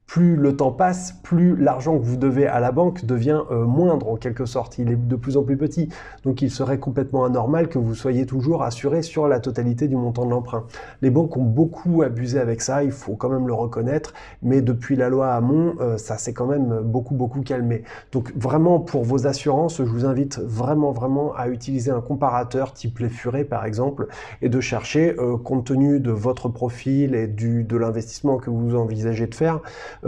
plus 0.08 0.36
le 0.36 0.56
temps 0.56 0.72
passe, 0.72 1.14
plus 1.24 1.56
l'argent 1.56 1.98
que 1.98 2.04
vous 2.04 2.18
devez 2.18 2.48
à 2.48 2.60
la 2.60 2.72
banque 2.72 3.06
devient 3.06 3.42
euh, 3.52 3.66
moindre 3.66 4.10
en 4.10 4.16
quelque 4.16 4.46
sorte. 4.46 4.78
Il 4.78 4.92
est 4.92 4.96
de 4.96 5.16
plus 5.16 5.36
en 5.38 5.44
plus 5.44 5.58
petit. 5.58 5.90
Donc 6.24 6.42
il 6.42 6.52
serait 6.52 6.78
complètement 6.78 7.26
anormal 7.26 7.70
que 7.70 7.80
vous 7.80 7.96
soyez 7.96 8.26
toujours 8.26 8.64
assuré 8.64 9.02
sur 9.02 9.28
la 9.28 9.40
totalité 9.40 9.88
du 9.88 9.96
montant 9.96 10.26
de 10.26 10.32
l'emprunt. 10.32 10.66
Les 11.02 11.10
banques 11.10 11.36
ont 11.38 11.44
beaucoup 11.44 12.04
abusé 12.04 12.40
avec 12.40 12.62
ça, 12.62 12.84
il 12.84 12.92
faut 12.92 13.16
quand 13.16 13.30
même 13.30 13.48
le 13.48 13.54
reconnaître. 13.54 14.14
Mais 14.42 14.62
depuis 14.62 14.96
la 14.96 15.10
loi 15.10 15.34
Hamon, 15.34 15.76
euh, 15.80 15.98
ça 15.98 16.18
s'est 16.18 16.34
quand 16.34 16.48
même 16.48 16.82
beaucoup, 16.84 17.16
beaucoup 17.16 17.42
calmé. 17.42 17.84
Donc 18.12 18.32
vraiment, 18.36 18.80
pour 18.80 19.04
vos 19.04 19.28
assurances, 19.28 19.78
je 19.78 19.90
vous 19.90 20.06
invite 20.06 20.40
vraiment, 20.40 20.92
vraiment 20.92 21.34
à 21.36 21.50
utiliser 21.50 21.92
un 21.92 22.02
comparateur 22.02 22.74
type 22.74 23.00
les 23.00 23.10
Furets 23.10 23.44
par 23.44 23.66
exemple 23.66 24.08
et 24.42 24.50
de 24.50 24.60
chercher, 24.60 25.16
euh, 25.20 25.38
compte 25.38 25.66
tenu 25.66 26.00
de 26.00 26.12
votre 26.12 26.50
profil 26.50 27.16
et 27.16 27.28
du, 27.28 27.64
de 27.64 27.78
l'investissement 27.78 28.38
que 28.38 28.50
vous 28.50 28.76
envisagez 28.76 29.28
de 29.28 29.36
faire, 29.36 29.62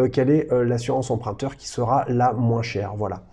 quelle 0.06 0.30
est 0.30 0.51
euh, 0.51 0.63
l'assurance 0.63 1.12
emprunteur 1.12 1.56
qui 1.56 1.68
sera 1.68 2.06
la 2.08 2.34
moins 2.34 2.62
chère. 2.62 2.94
Voilà. 2.96 3.24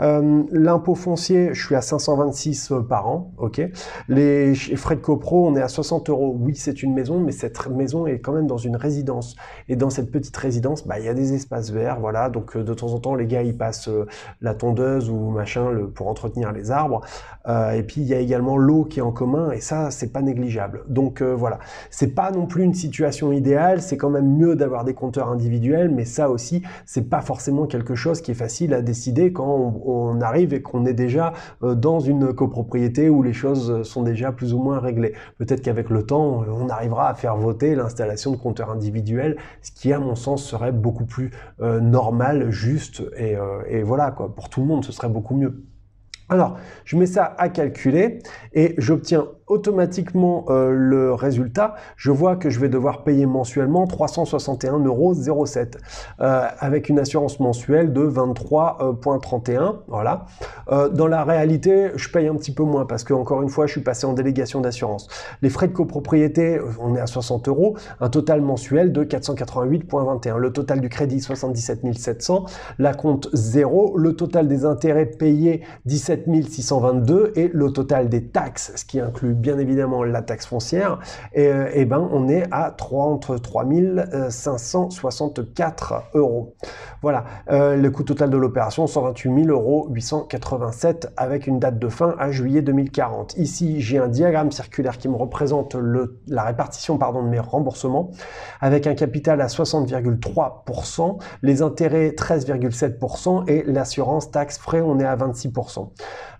Euh, 0.00 0.42
l'impôt 0.50 0.94
foncier, 0.94 1.54
je 1.54 1.64
suis 1.64 1.74
à 1.76 1.80
526 1.80 2.72
par 2.88 3.08
an, 3.08 3.32
ok. 3.38 3.62
Les 4.08 4.54
frais 4.54 4.96
de 4.96 5.00
copro, 5.00 5.46
on 5.46 5.54
est 5.54 5.62
à 5.62 5.68
60 5.68 6.10
euros. 6.10 6.36
Oui, 6.38 6.56
c'est 6.56 6.82
une 6.82 6.94
maison, 6.94 7.20
mais 7.20 7.32
cette 7.32 7.68
maison 7.68 8.06
est 8.06 8.18
quand 8.18 8.32
même 8.32 8.46
dans 8.46 8.58
une 8.58 8.76
résidence. 8.76 9.36
Et 9.68 9.76
dans 9.76 9.90
cette 9.90 10.10
petite 10.10 10.36
résidence, 10.36 10.86
bah, 10.86 10.98
il 10.98 11.04
y 11.04 11.08
a 11.08 11.14
des 11.14 11.34
espaces 11.34 11.70
verts, 11.70 12.00
voilà. 12.00 12.28
Donc 12.28 12.56
de 12.56 12.74
temps 12.74 12.92
en 12.92 12.98
temps, 12.98 13.14
les 13.14 13.26
gars, 13.26 13.42
ils 13.42 13.56
passent 13.56 13.88
la 14.40 14.54
tondeuse 14.54 15.10
ou 15.10 15.30
machin 15.30 15.70
pour 15.94 16.08
entretenir 16.08 16.52
les 16.52 16.70
arbres. 16.70 17.02
et 17.46 17.82
puis 17.82 18.00
il 18.00 18.06
y 18.06 18.14
a 18.14 18.18
également 18.18 18.56
l'eau 18.56 18.84
qui 18.84 18.98
est 18.98 19.02
en 19.02 19.12
commun, 19.12 19.52
et 19.52 19.60
ça, 19.60 19.90
c'est 19.90 20.12
pas 20.12 20.22
négligeable. 20.22 20.82
Donc 20.88 21.22
voilà, 21.22 21.58
c'est 21.90 22.14
pas 22.14 22.30
non 22.30 22.46
plus 22.46 22.64
une 22.64 22.74
situation 22.74 23.32
idéale. 23.32 23.80
C'est 23.80 23.96
quand 23.96 24.10
même 24.10 24.36
mieux 24.36 24.56
d'avoir 24.56 24.84
des 24.84 24.94
compteurs 24.94 25.28
individuels, 25.28 25.90
mais 25.90 26.03
ça 26.04 26.30
aussi, 26.30 26.62
c'est 26.86 27.08
pas 27.08 27.20
forcément 27.20 27.66
quelque 27.66 27.94
chose 27.94 28.20
qui 28.20 28.30
est 28.30 28.34
facile 28.34 28.74
à 28.74 28.82
décider 28.82 29.32
quand 29.32 29.82
on, 29.84 30.20
arrive 30.20 30.54
et 30.54 30.62
qu'on 30.62 30.86
est 30.86 30.94
déjà 30.94 31.32
euh, 31.62 31.74
dans 31.74 32.00
une 32.00 32.32
copropriété 32.32 33.08
où 33.10 33.22
les 33.22 33.32
choses 33.32 33.82
sont 33.82 34.02
déjà 34.02 34.32
plus 34.32 34.54
ou 34.54 34.58
moins 34.58 34.78
réglées. 34.78 35.14
Peut-être 35.38 35.60
qu'avec 35.60 35.90
le 35.90 36.04
temps, 36.04 36.44
on 36.48 36.68
arrivera 36.68 37.08
à 37.08 37.14
faire 37.14 37.36
voter 37.36 37.74
l'installation 37.74 38.30
de 38.30 38.36
compteurs 38.36 38.70
individuels, 38.70 39.36
ce 39.62 39.70
qui, 39.72 39.92
à 39.92 39.98
mon 39.98 40.14
sens, 40.14 40.44
serait 40.44 40.72
beaucoup 40.72 41.04
plus 41.04 41.30
euh, 41.60 41.80
normal, 41.80 42.50
juste 42.50 43.02
et, 43.16 43.36
euh, 43.36 43.62
et 43.68 43.82
voilà 43.82 44.10
quoi. 44.10 44.34
Pour 44.34 44.48
tout 44.48 44.60
le 44.60 44.66
monde, 44.66 44.84
ce 44.84 44.92
serait 44.92 45.08
beaucoup 45.08 45.34
mieux. 45.34 45.64
Alors, 46.30 46.56
je 46.84 46.96
mets 46.96 47.06
ça 47.06 47.34
à 47.36 47.50
calculer 47.50 48.20
et 48.54 48.74
j'obtiens 48.78 49.26
automatiquement 49.46 50.46
euh, 50.48 50.70
le 50.70 51.12
résultat, 51.12 51.74
je 51.96 52.10
vois 52.10 52.36
que 52.36 52.48
je 52.48 52.58
vais 52.58 52.70
devoir 52.70 53.04
payer 53.04 53.26
mensuellement 53.26 53.84
361,07 53.84 54.86
euros 54.86 55.14
euh, 56.20 56.48
avec 56.58 56.88
une 56.88 56.98
assurance 56.98 57.40
mensuelle 57.40 57.92
de 57.92 58.00
23,31. 58.06 59.76
voilà. 59.88 60.24
Euh, 60.70 60.88
dans 60.88 61.06
la 61.06 61.24
réalité, 61.24 61.90
je 61.96 62.08
paye 62.08 62.26
un 62.26 62.36
petit 62.36 62.52
peu 62.52 62.62
moins 62.62 62.86
parce 62.86 63.04
que 63.04 63.12
encore 63.12 63.42
une 63.42 63.50
fois, 63.50 63.66
je 63.66 63.72
suis 63.72 63.82
passé 63.82 64.06
en 64.06 64.14
délégation 64.14 64.62
d'assurance. 64.62 65.08
Les 65.42 65.50
frais 65.50 65.68
de 65.68 65.74
copropriété, 65.74 66.58
on 66.80 66.96
est 66.96 67.00
à 67.00 67.06
60 67.06 67.48
euros, 67.48 67.76
un 68.00 68.08
total 68.08 68.40
mensuel 68.40 68.92
de 68.92 69.04
488,21. 69.04 70.38
Le 70.38 70.52
total 70.52 70.80
du 70.80 70.88
crédit 70.88 71.20
77 71.20 71.80
700, 71.94 72.46
la 72.78 72.94
compte 72.94 73.28
0, 73.34 73.98
le 73.98 74.16
total 74.16 74.48
des 74.48 74.64
intérêts 74.64 75.06
payés 75.06 75.62
17 75.84 76.13
622 76.48 77.32
et 77.36 77.50
le 77.52 77.70
total 77.70 78.08
des 78.08 78.24
taxes, 78.24 78.72
ce 78.76 78.84
qui 78.84 79.00
inclut 79.00 79.34
bien 79.34 79.58
évidemment 79.58 80.02
la 80.04 80.22
taxe 80.22 80.46
foncière, 80.46 80.98
et, 81.32 81.48
euh, 81.48 81.70
eh 81.72 81.84
ben 81.84 82.08
on 82.12 82.28
est 82.28 82.44
à 82.50 82.70
33 82.70 83.64
564 84.30 86.02
euros. 86.14 86.54
Voilà, 87.02 87.24
euh, 87.50 87.76
le 87.76 87.90
coût 87.90 88.02
total 88.02 88.30
de 88.30 88.36
l'opération 88.36 88.86
128 88.86 89.46
euros 89.48 89.88
887 89.90 91.12
avec 91.16 91.46
une 91.46 91.58
date 91.58 91.78
de 91.78 91.88
fin 91.88 92.14
à 92.18 92.30
juillet 92.30 92.62
2040. 92.62 93.36
Ici, 93.36 93.80
j'ai 93.80 93.98
un 93.98 94.08
diagramme 94.08 94.50
circulaire 94.50 94.98
qui 94.98 95.08
me 95.08 95.16
représente 95.16 95.74
le, 95.74 96.20
la 96.26 96.44
répartition 96.44 96.96
pardon, 96.98 97.22
de 97.22 97.28
mes 97.28 97.40
remboursements 97.40 98.10
avec 98.60 98.86
un 98.86 98.94
capital 98.94 99.40
à 99.40 99.46
60,3%, 99.46 101.18
les 101.42 101.62
intérêts 101.62 102.10
13,7% 102.10 103.48
et 103.48 103.64
l'assurance 103.66 104.30
taxe 104.30 104.58
frais 104.58 104.80
on 104.80 104.98
est 104.98 105.04
à 105.04 105.16
26%. 105.16 105.90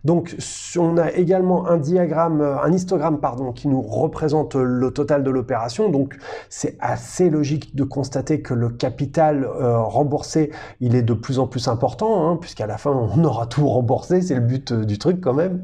Donc 0.05 0.37
on 0.79 0.99
a 0.99 1.11
également 1.13 1.67
un 1.67 1.79
diagramme, 1.79 2.43
un 2.43 2.73
histogramme 2.73 3.21
pardon, 3.21 3.53
qui 3.53 3.69
nous 3.69 3.81
représente 3.81 4.55
le 4.55 4.91
total 4.91 5.25
de 5.25 5.31
l'opération. 5.31 5.89
Donc 5.89 6.17
c'est 6.51 6.77
assez 6.79 7.31
logique 7.31 7.75
de 7.75 7.85
constater 7.85 8.43
que 8.43 8.53
le 8.53 8.69
capital 8.69 9.45
euh, 9.45 9.79
remboursé, 9.79 10.51
il 10.81 10.95
est 10.95 11.03
de 11.03 11.15
plus 11.15 11.39
en 11.39 11.47
plus 11.47 11.69
important, 11.69 12.29
hein, 12.29 12.37
puisqu'à 12.37 12.67
la 12.67 12.77
fin 12.77 12.91
on 12.91 13.25
aura 13.25 13.47
tout 13.47 13.67
remboursé, 13.67 14.21
c'est 14.21 14.35
le 14.35 14.41
but 14.41 14.73
euh, 14.73 14.85
du 14.85 14.99
truc 14.99 15.21
quand 15.23 15.33
même. 15.33 15.63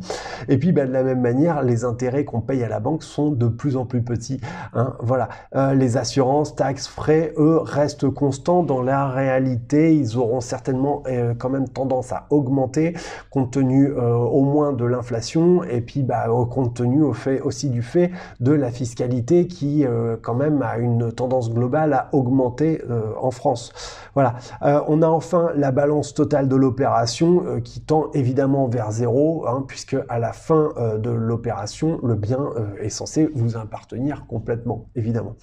Et 0.48 0.56
puis 0.56 0.72
ben, 0.72 0.88
de 0.88 0.92
la 0.92 1.02
même 1.02 1.20
manière, 1.20 1.62
les 1.62 1.84
intérêts 1.84 2.24
qu'on 2.24 2.40
paye 2.40 2.64
à 2.64 2.68
la 2.68 2.80
banque 2.80 3.02
sont 3.02 3.30
de 3.30 3.46
plus 3.46 3.76
en 3.76 3.84
plus 3.84 4.02
petits. 4.02 4.40
Hein. 4.72 4.94
Voilà, 5.00 5.28
euh, 5.54 5.74
les 5.74 5.98
assurances, 5.98 6.54
taxes, 6.54 6.88
frais, 6.88 7.34
eux 7.36 7.58
restent 7.58 8.08
constants. 8.08 8.62
Dans 8.62 8.80
la 8.80 9.08
réalité, 9.08 9.94
ils 9.94 10.16
auront 10.16 10.40
certainement 10.40 11.02
quand 11.38 11.50
même 11.50 11.68
tendance 11.68 12.12
à 12.12 12.26
augmenter 12.30 12.94
compte 13.30 13.52
tenu 13.52 13.89
au 13.96 14.44
moins 14.44 14.72
de 14.72 14.84
l'inflation 14.84 15.62
et 15.64 15.80
puis 15.80 16.02
bah, 16.02 16.26
compte 16.50 16.74
tenu 16.74 17.02
au 17.02 17.12
fait, 17.12 17.40
aussi 17.40 17.70
du 17.70 17.82
fait 17.82 18.10
de 18.40 18.52
la 18.52 18.70
fiscalité 18.70 19.46
qui 19.46 19.84
euh, 19.84 20.16
quand 20.20 20.34
même 20.34 20.62
a 20.62 20.78
une 20.78 21.12
tendance 21.12 21.52
globale 21.52 21.92
à 21.92 22.08
augmenter 22.12 22.82
euh, 22.90 23.12
en 23.20 23.30
France. 23.30 23.72
Voilà. 24.14 24.34
Euh, 24.62 24.80
on 24.88 25.02
a 25.02 25.08
enfin 25.08 25.50
la 25.54 25.70
balance 25.72 26.14
totale 26.14 26.48
de 26.48 26.56
l'opération 26.56 27.60
qui 27.62 27.80
tend 27.80 28.10
évidemment 28.12 28.66
vers 28.66 28.90
zéro 28.90 29.46
hein, 29.46 29.64
puisque 29.66 29.96
à 30.08 30.18
la 30.18 30.32
fin 30.32 30.72
de 30.98 31.10
l'opération 31.10 31.98
le 32.02 32.14
bien 32.14 32.50
est 32.80 32.88
censé 32.90 33.30
vous 33.34 33.56
appartenir 33.56 34.26
complètement 34.26 34.86
évidemment. 34.96 35.36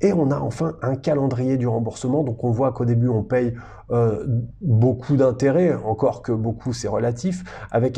Et 0.00 0.12
on 0.12 0.30
a 0.30 0.38
enfin 0.38 0.74
un 0.82 0.96
calendrier 0.96 1.56
du 1.56 1.66
remboursement 1.66 2.22
donc 2.24 2.44
on 2.44 2.50
voit 2.50 2.72
qu'au 2.72 2.84
début 2.84 3.08
on 3.08 3.22
paye 3.22 3.54
euh, 3.92 4.24
beaucoup 4.60 5.16
d'intérêts, 5.16 5.74
encore 5.74 6.22
que 6.22 6.30
beaucoup 6.30 6.72
c'est 6.72 6.86
relatif, 6.86 7.42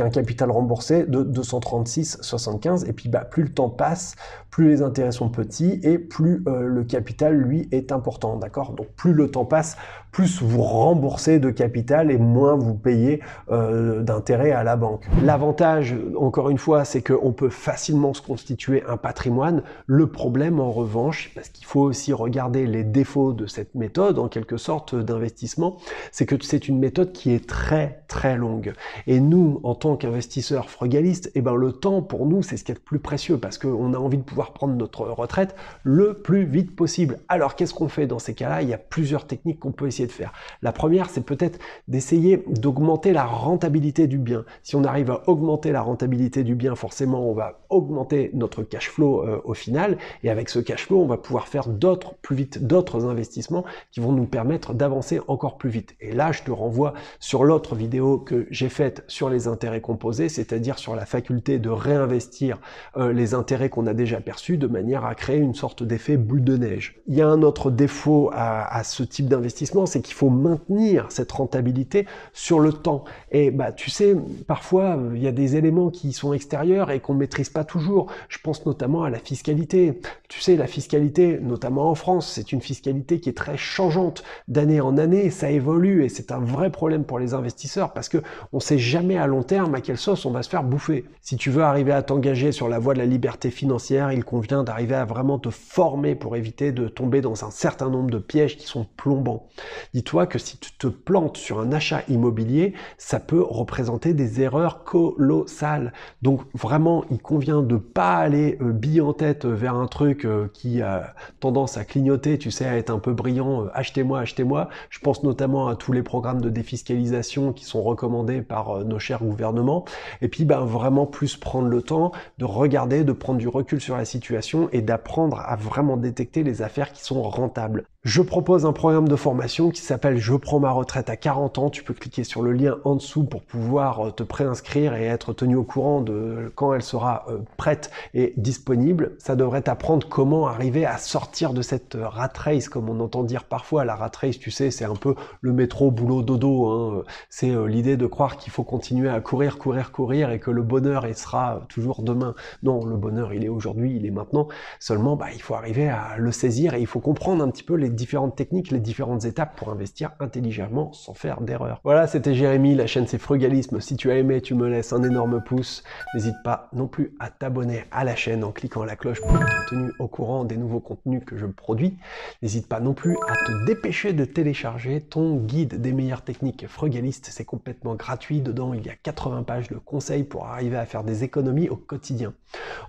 un 0.01 0.11
capital 0.11 0.51
remboursé 0.51 1.05
de 1.05 1.23
236,75. 1.23 2.89
Et 2.89 2.93
puis 2.93 3.09
bah, 3.09 3.25
plus 3.25 3.43
le 3.43 3.51
temps 3.51 3.71
passe, 3.71 4.15
plus 4.51 4.69
les 4.69 4.83
intérêts 4.83 5.13
sont 5.13 5.29
petits 5.29 5.81
et 5.83 5.99
plus 5.99 6.43
euh, 6.47 6.63
le 6.63 6.85
capital, 6.85 7.37
lui, 7.37 7.69
est 7.73 7.93
important. 7.93 8.37
D'accord? 8.37 8.73
Donc 8.73 8.89
plus 8.97 9.13
le 9.13 9.31
temps 9.31 9.45
passe, 9.45 9.77
plus 10.13 10.43
vous 10.43 10.63
remboursez 10.63 11.39
de 11.39 11.51
capital 11.51 12.11
et 12.11 12.19
moins 12.19 12.55
vous 12.55 12.75
payez 12.75 13.21
euh, 13.51 14.03
d'intérêt 14.03 14.53
à 14.53 14.63
la 14.63 14.77
banque. 14.77 15.07
L'avantage, 15.23 15.97
encore 16.19 16.51
une 16.51 16.59
fois, 16.59 16.85
c'est 16.85 17.01
qu'on 17.01 17.33
peut 17.33 17.49
facilement 17.49 18.13
se 18.13 18.21
constituer 18.21 18.85
un 18.87 18.99
patrimoine. 18.99 19.63
Le 19.87 20.07
problème, 20.07 20.61
en 20.61 20.71
revanche, 20.71 21.33
parce 21.35 21.49
qu'il 21.49 21.65
faut 21.65 21.81
aussi 21.81 22.13
regarder 22.13 22.67
les 22.67 22.85
défauts 22.85 23.33
de 23.33 23.47
cette 23.47 23.75
méthode, 23.75 24.19
en 24.19 24.29
quelque 24.29 24.59
sorte, 24.59 24.95
d'investissement, 24.95 25.79
c'est 26.13 26.27
que 26.27 26.37
c'est 26.43 26.69
une 26.69 26.79
méthode 26.79 27.13
qui 27.13 27.33
est 27.33 27.49
très 27.49 28.03
très 28.07 28.37
longue. 28.37 28.75
Et 29.07 29.19
nous, 29.19 29.61
en 29.63 29.75
tant 29.75 29.97
qu'investisseurs 29.97 30.69
frugalistes, 30.69 31.31
eh 31.35 31.41
ben, 31.41 31.55
le 31.55 31.73
temps, 31.73 32.03
pour 32.03 32.27
nous, 32.27 32.43
c'est 32.43 32.59
ce 32.59 32.65
qui 32.65 32.73
est 32.73 32.75
le 32.75 32.81
plus 32.81 32.99
précieux, 32.99 33.39
parce 33.39 33.57
qu'on 33.57 33.95
a 33.95 33.99
envie 33.99 34.19
de 34.19 34.23
pouvoir 34.23 34.53
prendre 34.53 34.75
notre 34.75 35.07
retraite 35.07 35.55
le 35.85 36.13
plus 36.13 36.45
vite 36.45 36.77
possible. 36.77 37.19
Alors, 37.29 37.57
qu'est-ce 37.57 37.73
qu'on 37.73 37.89
fait 37.89 38.07
dans 38.07 38.19
ces 38.19 38.35
cas-là? 38.35 38.61
Il 38.61 38.69
y 38.69 38.75
a 38.75 38.79
plusieurs 38.79 39.27
techniques 39.27 39.61
qu'on 39.61 39.73
peut 39.73 39.87
essayer 39.87 40.02
de 40.07 40.13
faire. 40.13 40.33
La 40.63 40.73
première, 40.73 41.11
c'est 41.11 41.25
peut-être 41.25 41.59
d'essayer 41.89 42.45
d'augmenter 42.49 43.13
la 43.13 43.25
rentabilité 43.25 44.07
du 44.07 44.19
bien. 44.19 44.45
Si 44.63 44.77
on 44.77 44.85
arrive 44.85 45.11
à 45.11 45.23
augmenter 45.27 45.73
la 45.73 45.83
rentabilité 45.83 46.45
du 46.45 46.55
bien, 46.55 46.75
forcément, 46.75 47.29
on 47.29 47.35
va 47.35 47.61
augmenter 47.71 48.31
notre 48.35 48.63
cash 48.63 48.91
flow 48.91 49.23
euh, 49.23 49.41
au 49.45 49.55
final. 49.55 49.99
Et 50.23 50.31
avec 50.31 50.49
ce 50.49 50.59
cash 50.59 50.87
flow, 50.87 51.01
on 51.01 51.07
va 51.07 51.17
pouvoir 51.17 51.49
faire 51.49 51.69
d'autres, 51.69 52.15
plus 52.23 52.37
vite, 52.37 52.67
d'autres 52.67 53.07
investissements 53.07 53.65
qui 53.91 54.01
vont 54.01 54.13
nous 54.13 54.27
permettre 54.27 54.75
d'avancer 54.75 55.21
encore 55.29 55.59
plus 55.59 55.71
vite. 55.71 55.95
Et 56.01 56.13
là, 56.13 56.33
je 56.33 56.43
te 56.43 56.51
renvoie 56.51 56.95
sur 57.21 57.45
l'autre 57.45 57.75
vidéo 57.75 58.19
que 58.19 58.47
j'ai 58.51 58.69
faite 58.69 59.05
sur 59.07 59.31
les 59.31 59.49
intérêts 59.49 59.81
composés, 59.81 60.29
c'est-à-dire 60.29 60.79
sur 60.79 60.97
la 60.97 61.07
faculté 61.07 61.59
de 61.59 61.71
réinvestir 61.71 62.61
euh, 62.97 63.13
les 63.13 63.35
intérêts 63.35 63.69
qu'on 63.69 63.87
a 63.87 63.95
déjà 63.95 64.21
perçus 64.21 64.57
de 64.59 64.67
manière 64.67 65.05
à 65.05 65.15
créer 65.15 65.39
une 65.39 65.55
sorte 65.55 65.83
d'effet 65.83 66.17
boule 66.17 66.45
de 66.45 66.57
neige. 66.57 67.01
Il 67.07 67.15
y 67.15 67.23
a 67.23 67.29
un 67.29 67.43
autre 67.43 67.71
défaut 67.71 68.31
à, 68.33 68.77
à 68.77 68.85
ce 68.85 69.03
type 69.03 69.27
d'investissement, 69.29 69.87
c'est 69.93 70.01
qu'il 70.01 70.15
faut 70.15 70.31
maintenir 70.31 71.07
cette 71.11 71.31
rentabilité 71.33 72.07
sur 72.33 72.61
le 72.61 72.73
temps. 72.73 73.05
Et 73.31 73.51
bah, 73.51 73.73
tu 73.73 73.91
sais, 73.91 74.17
parfois, 74.47 74.99
il 75.15 75.23
y 75.23 75.27
a 75.27 75.33
des 75.33 75.57
éléments 75.57 75.91
qui 75.91 76.13
sont 76.13 76.33
extérieurs 76.33 76.91
et 76.91 77.01
qu'on 77.01 77.15
ne 77.15 77.19
maîtrise 77.19 77.51
pas 77.51 77.65
toujours. 77.65 78.11
Je 78.29 78.39
pense 78.39 78.65
notamment 78.67 79.05
à 79.05 79.11
la 79.11 79.19
fiscalité. 79.19 80.01
Tu 80.29 80.41
sais, 80.41 80.57
la 80.57 80.67
fiscalité, 80.67 81.39
notamment 81.41 81.91
en 81.91 81.95
France, 81.95 82.33
c'est 82.33 82.53
une 82.53 82.61
fiscalité 82.61 83.21
qui 83.21 83.29
est 83.29 83.37
très 83.37 83.57
changeante 83.57 84.23
d'année 84.49 84.81
en 84.81 84.97
année. 84.97 85.31
Ça 85.31 85.51
évolue 85.51 86.05
et 86.05 86.09
c'est 86.09 86.33
un 86.33 86.41
vrai 86.41 86.71
problème 86.71 87.05
pour 87.05 87.19
les 87.19 87.35
investisseurs 87.35 87.93
parce 87.93 88.09
que 88.09 88.19
on 88.53 88.61
sait 88.61 88.79
jamais 88.79 89.19
à 89.19 89.27
long 89.27 89.43
terme 89.43 89.75
à 89.75 89.81
quelle 89.81 89.99
sauce 89.99 90.25
on 90.25 90.31
va 90.31 90.43
se 90.43 90.49
faire 90.49 90.63
bouffer. 90.63 91.05
Si 91.21 91.37
tu 91.37 91.51
veux 91.51 91.63
arriver 91.63 91.93
à 91.93 92.03
t'engager 92.03 92.53
sur 92.53 92.69
la 92.69 92.79
voie 92.79 92.95
de 92.95 92.99
la 92.99 93.07
liberté 93.07 93.51
financière, 93.51 94.13
il 94.13 94.25
convient 94.25 94.65
d'arriver 94.65 94.95
à 94.95 95.05
vraiment 95.05 95.39
te 95.39 95.51
former 95.51 96.15
pour 96.15 96.37
éviter 96.37 96.73
de 96.73 96.89
tomber 96.89 97.21
dans 97.21 97.45
un 97.45 97.51
certain 97.51 97.91
nombre 97.91 98.11
de 98.11 98.19
pièges 98.19 98.57
qui 98.57 98.67
sont 98.67 98.87
plombants. 98.97 99.47
Dis-toi 99.95 100.27
que 100.27 100.39
si 100.39 100.59
tu 100.59 100.73
te 100.73 100.87
plantes 100.87 101.37
sur 101.37 101.61
un 101.61 101.73
achat 101.73 102.03
immobilier, 102.09 102.75
ça 102.99 103.21
peut 103.21 103.43
représenter 103.43 104.15
des 104.15 104.41
erreurs 104.41 104.85
colossales. 104.85 105.93
Donc 106.23 106.43
vraiment, 106.55 107.05
il 107.11 107.21
convient 107.21 107.63
de 107.63 107.77
pas 107.77 108.17
aller 108.17 108.59
euh, 108.61 108.73
bille 108.73 109.01
en 109.01 109.13
tête 109.13 109.45
vers 109.45 109.75
un 109.75 109.87
truc 109.87 110.25
euh, 110.25 110.49
qui 110.53 110.83
a 110.83 111.15
tendance 111.41 111.77
à 111.77 111.85
clignoter, 111.85 112.39
tu 112.39 112.51
sais, 112.51 112.65
à 112.65 112.77
être 112.77 112.91
un 112.91 112.99
peu 112.99 113.13
brillant, 113.13 113.65
euh, 113.65 113.71
achetez-moi, 113.75 114.21
achetez-moi. 114.21 114.69
Je 114.91 114.99
pense 115.01 115.23
notamment 115.23 115.69
à 115.69 115.77
tous 115.77 115.93
les 115.93 116.03
programmes 116.03 116.41
de 116.41 116.51
défiscalisation 116.51 117.53
qui 117.53 117.65
sont 117.65 117.83
recommandés 117.83 118.43
par 118.43 118.85
nos 118.85 118.99
chers 118.99 119.23
gouvernements. 119.23 119.85
Et 120.21 120.29
puis, 120.29 120.45
ben, 120.45 120.61
vraiment 120.61 121.07
plus 121.07 121.37
prendre 121.37 121.69
le 121.69 121.83
temps 121.83 122.13
de 122.39 122.45
regarder, 122.45 123.05
de 123.05 123.13
prendre 123.13 123.39
du 123.39 123.49
recul 123.49 123.81
sur 123.81 123.97
la 123.97 124.05
situation 124.05 124.69
et 124.73 124.83
d'apprendre 124.83 125.41
à 125.41 125.57
vraiment 125.57 125.97
détecter 125.97 126.43
les 126.43 126.63
affaires 126.63 126.93
qui 126.93 127.03
sont 127.03 127.23
rentables. 127.23 127.85
Je 128.05 128.21
propose 128.21 128.67
un 128.67 128.73
programme 128.73 129.07
de 129.07 129.15
formation 129.15 129.71
qui 129.71 129.81
s'appelle 129.81 130.17
Je 130.17 130.35
prends 130.35 130.59
ma 130.59 130.73
retraite 130.73 131.09
à 131.09 131.15
40 131.17 131.59
ans. 131.59 131.71
Tu 131.71 131.85
peux 131.85 131.95
cliquer 131.95 132.25
sur 132.25 132.43
le 132.43 132.51
lien 132.51 132.79
en 132.83 132.97
dessous 132.97 133.23
pour 133.23 133.45
pouvoir 133.45 134.09
euh, 134.09 134.11
te 134.11 134.25
préinscrire 134.25 134.97
et 134.97 135.05
être 135.05 135.33
tenu 135.33 135.55
au 135.55 135.63
courant 135.63 136.01
de 136.01 136.51
quand 136.57 136.75
elle 136.75 136.83
sera 136.83 137.25
euh, 137.29 137.39
prête 137.57 137.93
et 138.13 138.35
disponible. 138.37 139.13
Ça 139.19 139.37
devrait 139.37 139.63
t'apprendre 139.63 140.09
comment 140.09 140.49
arriver 140.49 140.85
à 140.85 140.99
sortir 140.99 141.53
de 141.53 141.63
cette 141.63 141.95
euh, 141.95 142.09
rat 142.09 142.33
race, 142.37 142.69
comme 142.69 142.89
on 142.89 142.99
entend 142.99 143.23
dire 143.23 143.45
parfois. 143.45 143.85
La 143.85 143.95
rat 143.95 144.11
race, 144.21 144.41
tu 144.41 144.51
sais, 144.51 144.73
c'est 144.73 144.85
un 144.85 144.97
peu 144.97 145.15
le 145.41 145.53
métro, 145.53 145.93
boulot, 145.93 146.23
dodo. 146.23 146.67
Hein. 146.67 147.05
C'est 147.29 147.55
l'idée 147.69 147.97
de 147.97 148.07
croire 148.07 148.37
qu'il 148.37 148.53
faut 148.53 148.65
continuer 148.65 149.11
à 149.11 149.21
courir, 149.21 149.59
courir, 149.59 149.93
courir 149.93 150.33
et 150.33 150.41
que 150.41 150.51
le 150.51 150.65
bonheur, 150.65 151.07
il 151.07 151.15
sera 151.15 151.63
toujours 151.69 152.03
demain. 152.03 152.35
Non, 152.65 152.85
le 152.85 152.97
bonheur, 152.97 153.33
il 153.33 153.45
est 153.45 153.49
aujourd'hui, 153.49 153.95
il 153.95 154.07
est 154.07 154.11
maintenant. 154.11 154.49
Seulement, 154.81 155.15
bah, 155.15 155.27
il 155.33 155.41
faut 155.41 155.55
arriver 155.55 155.89
à 155.89 156.17
le 156.19 156.33
saisir 156.33 156.75
et 156.75 156.81
il 156.81 156.89
faut 156.89 156.99
comprendre 156.99 157.45
un 157.45 157.49
petit 157.49 157.63
peu 157.63 157.77
les 157.77 157.92
différentes 157.93 158.37
techniques, 158.37 158.71
les 158.71 158.81
différentes 158.81 159.25
étapes 159.25 159.57
pour 159.57 159.71
investir 159.71 160.13
intelligemment 160.21 160.93
sans 160.93 161.15
faire 161.15 161.41
d'erreur. 161.41 161.81
Voilà, 161.85 162.07
c'était 162.07 162.35
Jérémy, 162.35 162.75
la 162.75 162.87
chaîne 162.87 163.07
c'est 163.07 163.19
Frugalisme. 163.19 163.81
Si 163.81 163.97
tu 163.97 164.11
as 164.11 164.17
aimé, 164.17 164.41
tu 164.41 164.55
me 164.55 164.69
laisses 164.69 164.93
un 164.93 165.03
énorme 165.03 165.43
pouce. 165.43 165.83
N'hésite 166.15 166.37
pas 166.45 166.69
non 166.73 166.89
plus 166.89 167.15
à 167.21 167.31
t'abonner 167.31 167.85
à 167.91 168.05
la 168.05 168.17
chaîne 168.17 168.45
en 168.45 168.53
cliquant 168.53 168.85
la 168.85 168.97
cloche 168.97 169.21
pour 169.21 169.35
être 169.37 169.67
tenu 169.69 169.93
au 169.99 170.09
courant 170.09 170.45
des 170.45 170.57
nouveaux 170.57 170.81
contenus 170.81 171.23
que 171.25 171.37
je 171.37 171.47
produis. 171.47 171.97
N'hésite 172.43 172.69
pas 172.69 172.81
non 172.81 172.95
plus 172.95 173.17
à 173.29 173.35
te 173.47 173.67
dépêcher 173.67 174.13
de 174.13 174.25
télécharger 174.25 175.01
ton 175.01 175.37
guide 175.37 175.81
des 175.81 175.93
meilleures 175.93 176.23
techniques 176.23 176.67
frugalistes. 176.67 177.29
C'est 177.31 177.45
complètement 177.45 177.95
gratuit. 177.95 178.41
Dedans, 178.41 178.75
il 178.75 178.85
y 178.85 178.91
a 178.91 178.95
80 178.95 179.43
pages 179.45 179.69
de 179.69 179.77
conseils 179.77 180.25
pour 180.25 180.47
arriver 180.47 180.77
à 180.77 180.87
faire 180.87 181.05
des 181.05 181.25
économies 181.25 181.69
au 181.69 181.77
quotidien. 181.77 182.33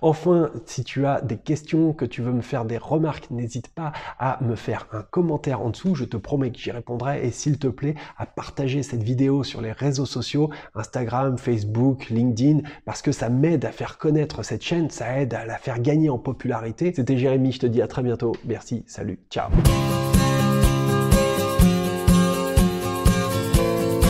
Enfin, 0.02 0.50
si 0.66 0.84
tu 0.84 1.06
as 1.06 1.20
des 1.20 1.36
questions, 1.36 1.92
que 1.92 2.04
tu 2.04 2.22
veux 2.22 2.32
me 2.32 2.42
faire 2.42 2.64
des 2.64 2.78
remarques, 2.78 3.30
n'hésite 3.30 3.68
pas 3.68 3.92
à 4.18 4.38
me 4.42 4.56
faire 4.56 4.86
un 4.94 5.02
commentaire 5.02 5.60
en 5.60 5.70
dessous, 5.70 5.94
je 5.94 6.04
te 6.04 6.16
promets 6.16 6.50
que 6.50 6.58
j'y 6.58 6.70
répondrai. 6.70 7.26
Et 7.26 7.30
s'il 7.30 7.58
te 7.58 7.68
plaît 7.68 7.94
à 8.16 8.26
partager 8.26 8.82
cette 8.82 9.02
vidéo 9.02 9.42
sur 9.42 9.60
les 9.60 9.72
réseaux 9.72 10.06
sociaux, 10.06 10.50
Instagram, 10.74 11.38
Facebook, 11.38 12.08
LinkedIn, 12.10 12.60
parce 12.84 13.02
que 13.02 13.12
ça 13.12 13.28
m'aide 13.28 13.64
à 13.64 13.72
faire 13.72 13.98
connaître 13.98 14.42
cette 14.42 14.62
chaîne, 14.62 14.90
ça 14.90 15.20
aide 15.20 15.34
à 15.34 15.44
la 15.44 15.58
faire 15.58 15.80
gagner 15.80 16.10
en 16.10 16.18
popularité. 16.18 16.92
C'était 16.94 17.16
Jérémy, 17.16 17.52
je 17.52 17.60
te 17.60 17.66
dis 17.66 17.82
à 17.82 17.86
très 17.86 18.02
bientôt, 18.02 18.32
merci, 18.44 18.84
salut, 18.86 19.18
ciao 19.30 19.50